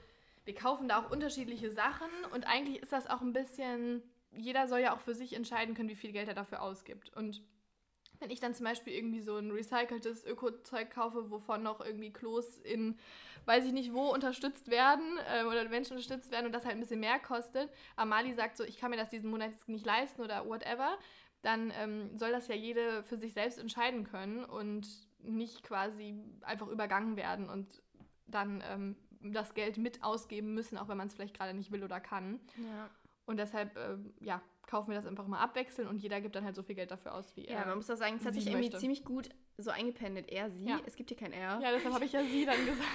[0.44, 4.02] wir kaufen da auch unterschiedliche Sachen und eigentlich ist das auch ein bisschen,
[4.32, 7.14] jeder soll ja auch für sich entscheiden können, wie viel Geld er dafür ausgibt.
[7.16, 7.42] Und
[8.20, 12.58] wenn ich dann zum Beispiel irgendwie so ein recyceltes Öko-Zeug kaufe, wovon noch irgendwie Klos
[12.58, 12.98] in,
[13.44, 16.80] weiß ich nicht wo, unterstützt werden äh, oder Menschen unterstützt werden und das halt ein
[16.80, 20.22] bisschen mehr kostet, Amali sagt so, ich kann mir das diesen Monat jetzt nicht leisten
[20.22, 20.98] oder whatever,
[21.42, 24.88] dann ähm, soll das ja jede für sich selbst entscheiden können und
[25.20, 27.82] nicht quasi einfach übergangen werden und
[28.26, 31.84] dann ähm, das Geld mit ausgeben müssen, auch wenn man es vielleicht gerade nicht will
[31.84, 32.40] oder kann.
[32.56, 32.90] Ja.
[33.28, 36.54] Und deshalb, ähm, ja, kaufen wir das einfach mal abwechseln und jeder gibt dann halt
[36.56, 37.66] so viel Geld dafür aus, wie ja, er.
[37.66, 38.78] man muss auch sagen, es hat sich irgendwie möchte.
[38.78, 40.30] ziemlich gut so eingependelt.
[40.30, 40.64] Er, sie.
[40.64, 40.78] Ja.
[40.86, 41.60] Es gibt hier kein R.
[41.62, 42.88] Ja, deshalb habe ich ja sie dann gesagt.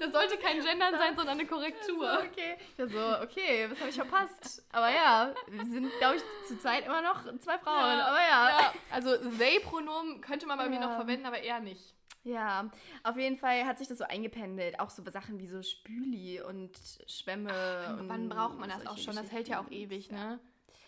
[0.00, 1.98] Das sollte kein Gendern sein, sondern eine Korrektur.
[1.98, 2.56] So, okay.
[2.78, 4.64] Ja, so, okay, was habe ich verpasst?
[4.72, 7.98] Aber ja, wir sind, glaube ich, zu zweit immer noch zwei Frauen.
[7.98, 8.48] Ja, aber ja.
[8.60, 10.86] Ja, also they-Pronomen könnte man bei mir Ja.
[10.88, 11.94] noch verwenden, aber eher nicht.
[12.24, 12.70] Ja,
[13.02, 14.78] auf jeden Fall hat sich das so eingependelt.
[14.78, 16.70] Auch so Sachen wie so Spüli und
[17.08, 17.96] Schwämme.
[17.98, 19.16] und Wann braucht man das auch schon?
[19.16, 20.38] Das hält ja auch ewig, ne?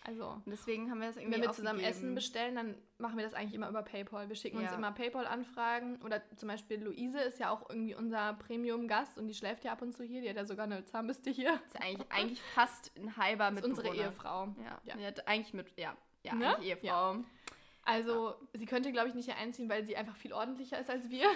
[0.07, 1.79] Also, Und deswegen haben wir das irgendwie wenn wir zusammen.
[1.79, 4.29] Essen bestellen, dann machen wir das eigentlich immer über PayPal.
[4.29, 4.75] Wir schicken uns Ja.
[4.77, 5.99] immer PayPal-Anfragen.
[6.03, 9.81] Oder zum Beispiel Luise ist ja auch irgendwie unser Premium-Gast und die schläft ja ab
[9.81, 10.21] und zu hier.
[10.21, 11.53] Die hat ja sogar eine Zahnbürste hier.
[11.53, 14.53] Das ist eigentlich, eigentlich fast ein halber mit unsere Ehefrau.
[14.63, 14.95] Ja, Ja.
[14.95, 16.55] Die hat eigentlich mit, ja, ja, Ne?
[16.61, 17.15] Ehefrau.
[17.85, 21.09] Also, sie könnte, glaube ich, nicht hier einziehen, weil sie einfach viel ordentlicher ist als
[21.09, 21.27] wir.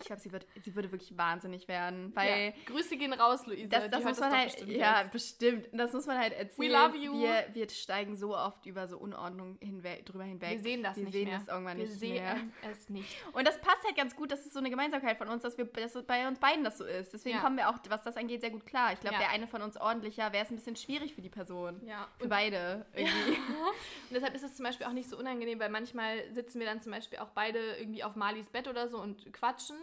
[0.00, 2.62] Ich glaube, sie, wird, sie würde wirklich wahnsinnig werden, weil ja.
[2.66, 3.68] Grüße gehen raus, Luise.
[3.68, 5.12] das, das muss man halt, bestimmt ja, jetzt.
[5.12, 5.68] bestimmt.
[5.72, 6.72] Das muss man halt erzählen.
[6.72, 7.20] love you.
[7.20, 10.50] Wir, wir steigen so oft über so Unordnung hinweg, drüber hinweg.
[10.50, 11.38] Wir sehen das wir nicht sehen mehr.
[11.38, 12.36] es irgendwann wir nicht sehen mehr.
[12.70, 13.16] es nicht.
[13.32, 15.64] Und das passt halt ganz gut, das ist so eine Gemeinsamkeit von uns, dass wir
[15.66, 17.12] dass bei uns beiden das so ist.
[17.12, 17.42] Deswegen Ja.
[17.42, 18.92] kommen wir auch, was das angeht, sehr gut klar.
[18.92, 19.20] Ich glaube, Ja.
[19.20, 21.80] wäre eine von uns ordentlicher, wäre es ein bisschen schwierig für die Person.
[21.86, 22.08] Ja.
[22.18, 23.30] Für Und, beide irgendwie.
[23.30, 26.80] und deshalb ist es zum Beispiel auch nicht so unangenehm, weil manchmal sitzen wir dann
[26.80, 29.76] zum Beispiel auch beide irgendwie auf Malis Bett oder so und quatschen.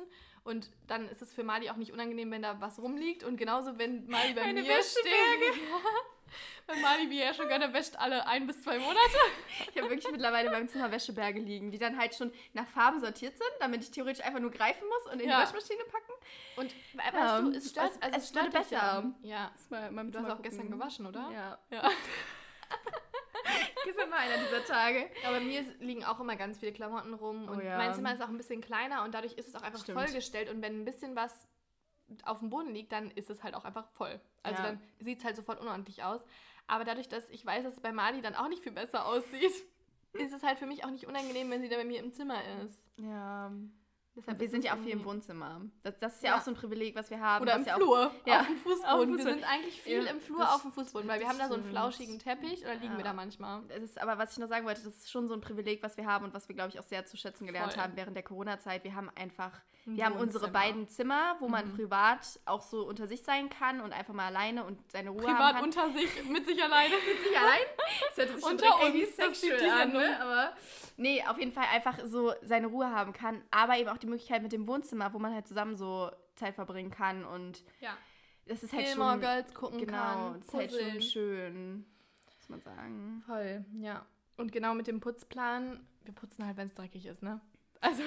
[0.48, 3.24] Und dann ist es für Mali auch nicht unangenehm, wenn da was rumliegt.
[3.24, 5.54] Und genauso, wenn Mali bei Eine mir Wäscheberge.
[5.54, 5.64] steht.
[6.68, 9.00] Weil Mali, wie ja schon gerne wäscht, alle ein bis zwei Monate.
[9.72, 13.38] Ich habe wirklich mittlerweile beim Zimmer Wäscheberge liegen, die dann halt schon nach Farben sortiert
[13.38, 15.38] sind, damit ich theoretisch einfach nur greifen muss und in Ja.
[15.40, 16.12] die Waschmaschine packen.
[16.58, 18.60] Und we- weißt Ja, du, es stört, also es es stört ja.
[18.60, 19.14] besser.
[19.24, 19.52] Ja.
[19.54, 20.80] Das mal meinem Du hast auch gestern gucken.
[20.80, 21.30] gewaschen, oder?
[21.34, 21.60] Ja.
[21.72, 21.90] Ja.
[23.88, 25.10] Gestern war einer dieser Tage.
[25.26, 27.78] Aber mir liegen auch immer ganz viele Klamotten rum Oh und ja.
[27.78, 29.98] mein Zimmer ist auch ein bisschen kleiner und dadurch ist es auch einfach Stimmt.
[30.00, 31.48] vollgestellt und wenn ein bisschen was
[32.24, 34.20] auf dem Boden liegt, dann ist es halt auch einfach voll.
[34.44, 34.70] Also Ja.
[34.70, 36.22] dann sieht es halt sofort unordentlich aus.
[36.68, 39.52] Aber dadurch, dass ich weiß, dass es bei Mali dann auch nicht viel besser aussieht,
[40.14, 42.40] ist es halt für mich auch nicht unangenehm, wenn sie dann bei mir im Zimmer
[42.64, 42.84] ist.
[42.98, 43.52] Ja.
[44.18, 45.62] Deshalb Wir sind ja auch viel im Wohnzimmer.
[45.84, 46.38] Das, das ist ja, Ja.
[46.38, 47.44] auch so ein Privileg, was wir haben.
[47.44, 49.18] Oder im ja auch- Flur, Ja, auf dem Fußboden.
[49.18, 51.54] Wir sind eigentlich viel Ja, im Flur auf dem Fußboden, weil wir haben da so
[51.54, 53.62] einen flauschigen Teppich oder liegen wir da manchmal.
[53.68, 55.98] Das ist aber, was ich noch sagen wollte, das ist schon so ein Privileg, was
[55.98, 57.84] wir haben und was wir, glaube ich, auch sehr zu schätzen gelernt Voll.
[57.84, 58.84] haben während der Corona-Zeit.
[58.84, 59.52] Wir haben einfach,
[59.86, 61.76] Ein wir haben unsere beiden Zimmer, wo man Mhm.
[61.76, 65.36] privat auch so unter sich sein kann und einfach mal alleine und seine Ruhe haben
[65.36, 65.64] Privat kann.
[65.64, 66.96] unter sich, mit sich alleine.
[67.08, 67.60] mit sich allein.
[68.16, 70.18] Das hört sich Unter uns, das die an, ne?
[70.22, 70.54] Aber
[70.98, 74.44] nee, auf jeden Fall einfach so seine Ruhe haben kann, aber eben auch die Möglichkeit
[74.44, 77.98] mit dem Wohnzimmer, wo man halt zusammen so Zeit verbringen kann und Ja.
[78.46, 81.86] das ist halt Gilmore schon Girls gucken genau, kann, das ist halt schon schön,
[82.38, 83.24] muss man sagen.
[83.26, 84.06] Voll, ja.
[84.38, 87.42] Und genau mit dem Putzplan, wir putzen halt, wenn es dreckig ist, ne?
[87.82, 88.02] Also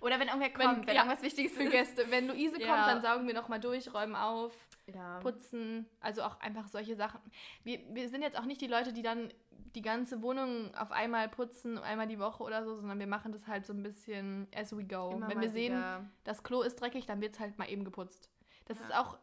[0.00, 1.64] Oder wenn irgendwer Wenn- kommt, wenn, ja, irgendwas Wichtiges für.
[1.68, 2.66] Gäste, wenn Luise Ja.
[2.74, 4.52] kommt, dann saugen wir nochmal durch, räumen auf,
[4.86, 5.18] Ja.
[5.20, 7.20] putzen, also auch einfach solche Sachen.
[7.64, 11.28] Wir, wir sind jetzt auch nicht die Leute, die dann die ganze Wohnung auf einmal
[11.28, 14.76] putzen, einmal die Woche oder so, sondern wir machen das halt so ein bisschen as
[14.76, 15.10] we go.
[15.12, 16.04] Immer wenn wir sehen, wieder.
[16.24, 18.30] das Klo ist dreckig, dann wird es halt mal eben geputzt.
[18.66, 19.18] Das ist auch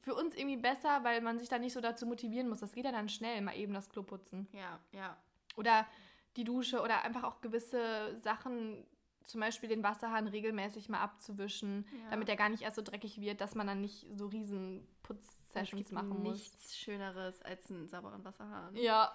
[0.00, 2.60] für uns irgendwie besser, weil man sich da nicht so dazu motivieren muss.
[2.60, 4.48] Das geht ja dann schnell, mal eben das Klo putzen.
[4.52, 5.16] Ja, ja.
[5.56, 5.86] Oder
[6.36, 8.84] die Dusche oder einfach auch gewisse Sachen,
[9.24, 12.10] zum Beispiel den Wasserhahn regelmäßig mal abzuwischen, Ja.
[12.10, 15.90] damit er gar nicht erst so dreckig wird, dass man dann nicht so riesen Putzsessions
[15.92, 16.32] machen muss.
[16.38, 18.74] nichts Schöneres als einen sauberen Wasserhahn.
[18.76, 19.14] Ja,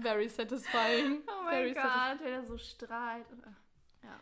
[0.00, 1.22] very satisfying.
[1.28, 3.26] Oh very mein Gott, wenn er so strahlt.
[3.42, 4.20] Ach, ja.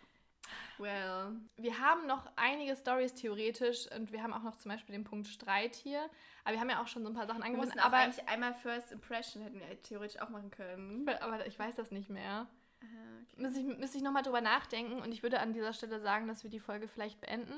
[0.79, 1.33] Well.
[1.57, 5.27] Wir haben noch einige Stories theoretisch und wir haben auch noch zum Beispiel den Punkt
[5.27, 6.09] Streit hier.
[6.45, 8.93] Aber wir haben ja auch schon so ein paar Sachen aber Aber, eigentlich einmal First
[8.93, 11.09] Impression hätten wir theoretisch auch machen können.
[11.09, 12.47] aber ich weiß das nicht mehr.
[12.87, 13.43] Okay.
[13.43, 16.43] Müsste ich, müsste ich nochmal drüber nachdenken und ich würde an dieser Stelle sagen, dass
[16.43, 17.55] wir die Folge vielleicht beenden.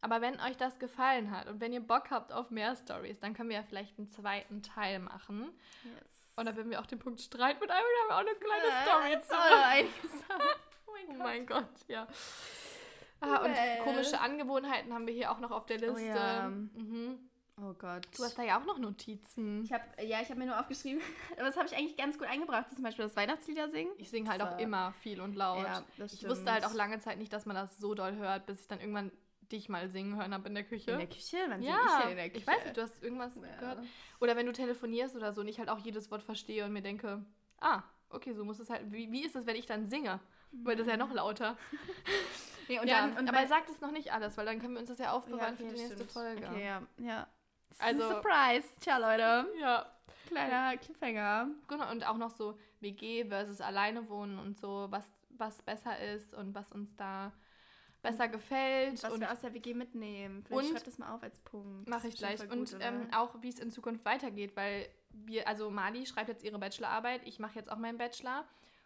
[0.00, 3.34] Aber wenn euch das gefallen hat und wenn ihr Bock habt auf mehr Stories, dann
[3.34, 5.50] können wir ja vielleicht einen zweiten Teil machen.
[5.82, 6.32] Yes.
[6.36, 7.68] Und dann werden wir auch den Punkt Streit mit.
[7.68, 9.34] Da haben wir auch eine kleine Äh, Story jetzt zu.
[10.86, 11.18] Oh mein Oh Gott.
[11.24, 12.06] mein Gott, ja.
[13.20, 13.78] Ah, und Well.
[13.82, 16.16] komische Angewohnheiten haben wir hier auch noch auf der Oh Liste.
[16.16, 16.48] ja.
[16.48, 17.27] mhm.
[17.60, 18.06] Oh Gott.
[18.16, 19.64] Du hast da ja auch noch Notizen.
[19.64, 21.00] ich hab, ja, ich habe mir nur aufgeschrieben,
[21.32, 23.90] aber das habe ich eigentlich ganz gut eingebracht, zum Beispiel das Weihnachtslieder singen.
[23.98, 25.64] Ich singe halt Das auch immer viel und laut.
[25.64, 28.46] Ja, das ich wusste halt auch lange Zeit nicht, dass man das so doll hört,
[28.46, 29.10] bis ich dann irgendwann
[29.50, 30.92] dich mal singen hören habe in der Küche.
[30.92, 31.38] In der Küche?
[31.48, 32.40] Wann ja, ich denn in der Küche?
[32.40, 33.56] ich weiß nicht, du hast irgendwas Ja.
[33.58, 33.78] gehört.
[34.20, 36.82] Oder wenn du telefonierst oder so und ich halt auch jedes Wort verstehe und mir
[36.82, 37.24] denke,
[37.60, 40.20] ah, okay, so muss es halt, wie, wie ist es, wenn ich dann singe?
[40.52, 41.56] Weil das ist ja noch lauter.
[42.68, 44.90] Nee, und ja, dann, aber sagt es noch nicht alles, weil dann können wir uns
[44.90, 46.10] das ja aufbewahren okay, für die nächste stimmt.
[46.10, 46.46] Folge.
[46.46, 46.82] Okay, ja.
[46.98, 47.26] ja.
[47.78, 48.68] Also- Surprise.
[48.80, 49.46] Ciao, Leute.
[49.60, 49.86] Ja,
[50.26, 51.48] Kleiner Cliffhanger.
[51.68, 51.90] genau.
[51.90, 56.54] Und auch noch so WG versus alleine wohnen und so, was, was besser ist und
[56.54, 57.32] was uns da
[58.02, 59.02] besser gefällt.
[59.02, 60.44] Was und wir aus der WG mitnehmen.
[60.44, 61.88] Vielleicht und- schreibt das mal auf als Punkt.
[61.88, 62.38] Mache ich gleich.
[62.38, 66.28] voll und gut, ähm, auch, wie es in Zukunft weitergeht, weil wir, also Mali schreibt
[66.28, 68.44] jetzt ihre Bachelorarbeit, ich mache jetzt auch meinen Bachelor.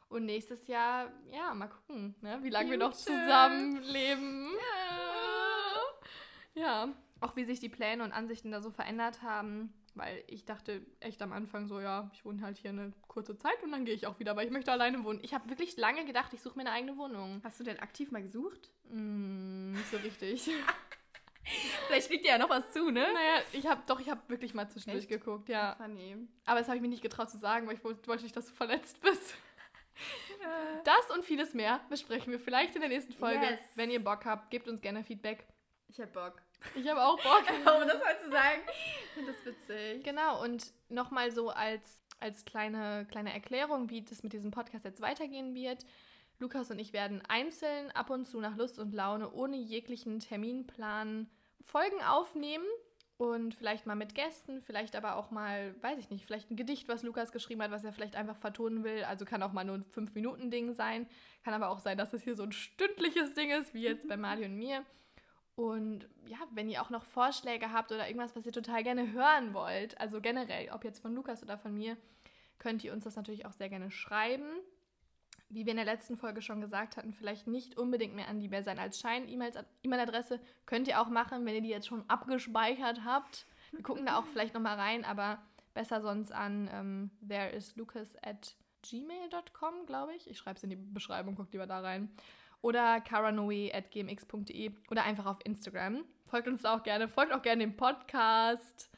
[0.08, 4.50] Und nächstes Jahr, ja, mal gucken, ne, wie lange wir noch zusammenleben.
[6.54, 6.88] Ja,
[7.22, 9.72] auch wie sich die Pläne und Ansichten da so verändert haben.
[9.94, 13.62] Weil ich dachte echt am Anfang so, ja, ich wohne halt hier eine kurze Zeit
[13.62, 15.20] und dann gehe ich auch wieder, weil ich möchte alleine wohnen.
[15.22, 17.42] Ich habe wirklich lange gedacht, ich suche mir eine eigene Wohnung.
[17.44, 18.70] Hast du denn aktiv mal gesucht?
[18.88, 20.50] Mm, nicht so richtig.
[21.86, 23.06] Vielleicht fliegt dir ja noch was zu, ne?
[23.12, 25.10] Naja, ich habe doch, ich habe wirklich mal zwischendurch Echt?
[25.10, 25.74] geguckt, ja.
[25.74, 26.16] Funny.
[26.46, 28.46] Aber das habe ich mir nicht getraut zu sagen, weil ich wollte wollte nicht, dass
[28.46, 29.34] du verletzt bist.
[30.84, 33.44] Das und vieles mehr besprechen wir vielleicht in der nächsten Folge.
[33.44, 33.60] Yes.
[33.76, 35.46] Wenn ihr Bock habt, gebt uns gerne Feedback.
[35.86, 36.42] Ich hab Bock.
[36.74, 37.44] Ich habe auch Bock.
[37.82, 38.62] um das mal zu sagen.
[39.04, 40.04] Ich finde das witzig.
[40.04, 45.00] Genau, und nochmal so als, als kleine, kleine Erklärung, wie das mit diesem Podcast jetzt
[45.00, 45.84] weitergehen wird.
[46.38, 51.28] Lukas und ich werden einzeln ab und zu nach Lust und Laune ohne jeglichen Terminplan
[51.64, 52.64] Folgen aufnehmen
[53.16, 56.88] und vielleicht mal mit Gästen, vielleicht aber auch mal, weiß ich nicht, vielleicht ein Gedicht,
[56.88, 59.04] was Lukas geschrieben hat, was er vielleicht einfach vertonen will.
[59.04, 61.06] Also kann auch mal nur ein 5-Minuten-Ding sein.
[61.44, 64.16] Kann aber auch sein, dass es hier so ein stündliches Ding ist, wie jetzt bei
[64.16, 64.84] Mali und mir.
[65.54, 69.52] Und ja, wenn ihr auch noch Vorschläge habt oder irgendwas, was ihr total gerne hören
[69.52, 71.96] wollt, also generell, ob jetzt von Lukas oder von mir,
[72.58, 74.48] könnt ihr uns das natürlich auch sehr gerne schreiben.
[75.50, 78.50] Wie wir in der letzten Folge schon gesagt hatten, vielleicht nicht unbedingt mehr an die
[78.50, 80.40] Wer sein als Schein E-Mail-Adresse.
[80.64, 83.44] Könnt ihr auch machen, wenn ihr die jetzt schon abgespeichert habt.
[83.72, 85.42] Wir gucken da auch vielleicht nochmal rein, aber
[85.74, 90.30] besser sonst an ähm, thereislucas at gmail.com, glaube ich.
[90.30, 92.10] Ich schreibe es in die Beschreibung, guckt lieber da rein
[92.62, 96.04] oder caranoe.gmx.de oder einfach auf Instagram.
[96.24, 97.08] Folgt uns da auch gerne.
[97.08, 98.90] Folgt auch gerne dem Podcast.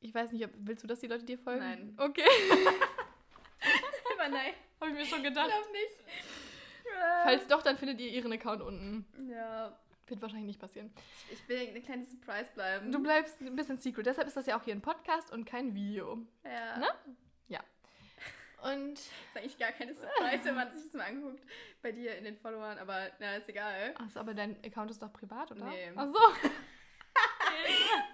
[0.00, 1.60] Ich weiß nicht, ob, willst du, dass die Leute dir folgen?
[1.60, 1.94] Nein.
[1.98, 2.22] Okay,
[4.14, 5.48] Aber nein, habe ich mir schon gedacht.
[5.48, 6.04] glaub nicht.
[7.24, 9.04] Falls doch, dann findet ihr ihren Account unten.
[9.30, 10.92] Ja, Wird wahrscheinlich nicht passieren.
[11.30, 12.90] ich will eine kleine Surprise bleiben.
[12.90, 14.06] Du bleibst ein bisschen secret.
[14.06, 16.18] Deshalb ist das ja auch hier ein Podcast und kein Video.
[16.44, 16.78] Ja.
[16.78, 16.86] Ne?
[18.62, 21.44] Und Das ist eigentlich gar keine Surprise, wenn man sich das mal anguckt
[21.80, 23.94] bei dir in den Followern, aber na, ist egal.
[23.96, 25.66] Achso, aber dein Account ist doch privat, oder?
[25.66, 25.92] Nee.
[25.94, 26.18] Ach so.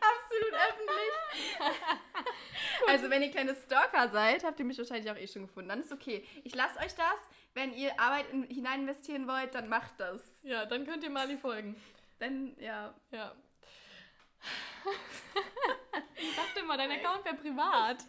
[0.00, 1.56] Absolut öffentlich.
[2.88, 5.68] also, wenn ihr kleine Stalker seid, habt ihr mich wahrscheinlich auch eh schon gefunden.
[5.70, 6.26] Dann ist okay.
[6.44, 7.18] Ich lasse euch das.
[7.54, 10.22] Wenn ihr Arbeit in, hinein investieren wollt, dann macht das.
[10.42, 11.76] Ja, dann könnt ihr Mali folgen.
[12.18, 12.94] Dann, ja.
[13.10, 13.34] Ja.
[16.16, 18.04] ich dachte immer, dein Account wäre privat.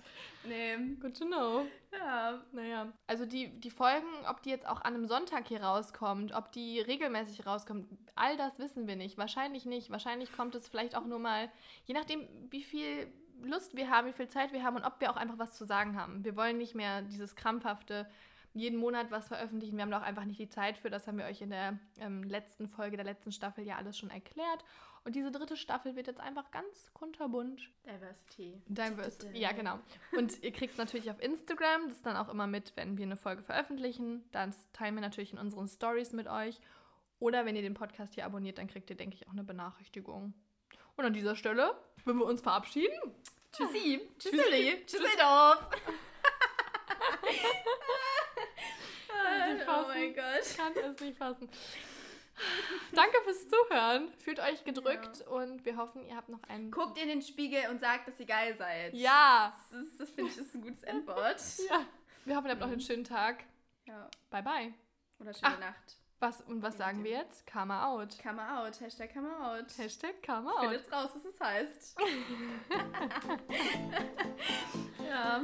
[0.47, 0.77] Nee.
[0.99, 1.65] Good to know.
[1.91, 2.41] Ja.
[2.51, 2.91] Naja.
[3.07, 6.79] Also die, die Folgen, ob die jetzt auch an einem Sonntag hier rauskommt, ob die
[6.79, 9.17] regelmäßig rauskommt, all das wissen wir nicht.
[9.17, 9.89] Wahrscheinlich nicht.
[9.89, 11.49] Wahrscheinlich kommt es vielleicht auch nur mal,
[11.85, 13.07] je nachdem, wie viel
[13.43, 15.65] Lust wir haben, wie viel Zeit wir haben und ob wir auch einfach was zu
[15.65, 16.23] sagen haben.
[16.23, 18.07] Wir wollen nicht mehr dieses krampfhafte
[18.53, 19.75] jeden Monat was veröffentlichen.
[19.75, 20.89] Wir haben da auch einfach nicht die Zeit für.
[20.89, 24.09] Das haben wir euch in der ähm, letzten Folge der letzten Staffel ja alles schon
[24.09, 24.63] erklärt.
[25.05, 27.69] Und diese dritte Staffel wird jetzt einfach ganz kunterbunt.
[27.85, 28.59] Diversity.
[28.65, 29.29] Diverse.
[29.33, 29.77] Ja, genau.
[30.13, 33.43] Und ihr kriegt natürlich auf Instagram das dann auch immer mit, wenn wir eine Folge
[33.43, 34.27] veröffentlichen.
[34.31, 36.59] Dann teilen wir natürlich in unseren Stories mit euch.
[37.19, 40.33] Oder wenn ihr den Podcast hier abonniert, dann kriegt ihr, denke ich, auch eine Benachrichtigung.
[40.95, 42.97] Und an dieser Stelle würden wir uns verabschieden.
[43.51, 44.09] Tschüssi.
[44.17, 44.85] Tschüssi.
[44.87, 45.69] Tschüsseldorf.
[49.53, 50.41] nicht oh mein Gott.
[50.41, 51.49] Ich kann es nicht fassen.
[52.93, 54.11] Danke fürs Zuhören.
[54.19, 56.71] Fühlt euch gedrückt und wir hoffen, ihr habt noch einen.
[56.71, 58.93] Guckt in den Spiegel und sagt, dass ihr geil seid.
[58.93, 59.55] Ja.
[59.71, 61.41] Das, das finde ich ist ein gutes Endwort.
[61.69, 61.85] ja.
[62.25, 63.43] Wir hoffen, ihr habt noch einen schönen Tag.
[63.85, 64.09] Ja.
[64.29, 64.73] Bye, bye.
[65.19, 65.59] Oder schöne Ah.
[65.59, 65.97] Nacht.
[66.19, 67.45] Was, und was sagen wir jetzt?
[67.45, 68.17] Karma out.
[68.23, 68.79] Come out.
[68.79, 69.65] Hashtag come out.
[69.77, 70.61] Hashtag Karma out.
[70.61, 71.97] Findet raus, was es heißt.
[75.07, 75.41] ja.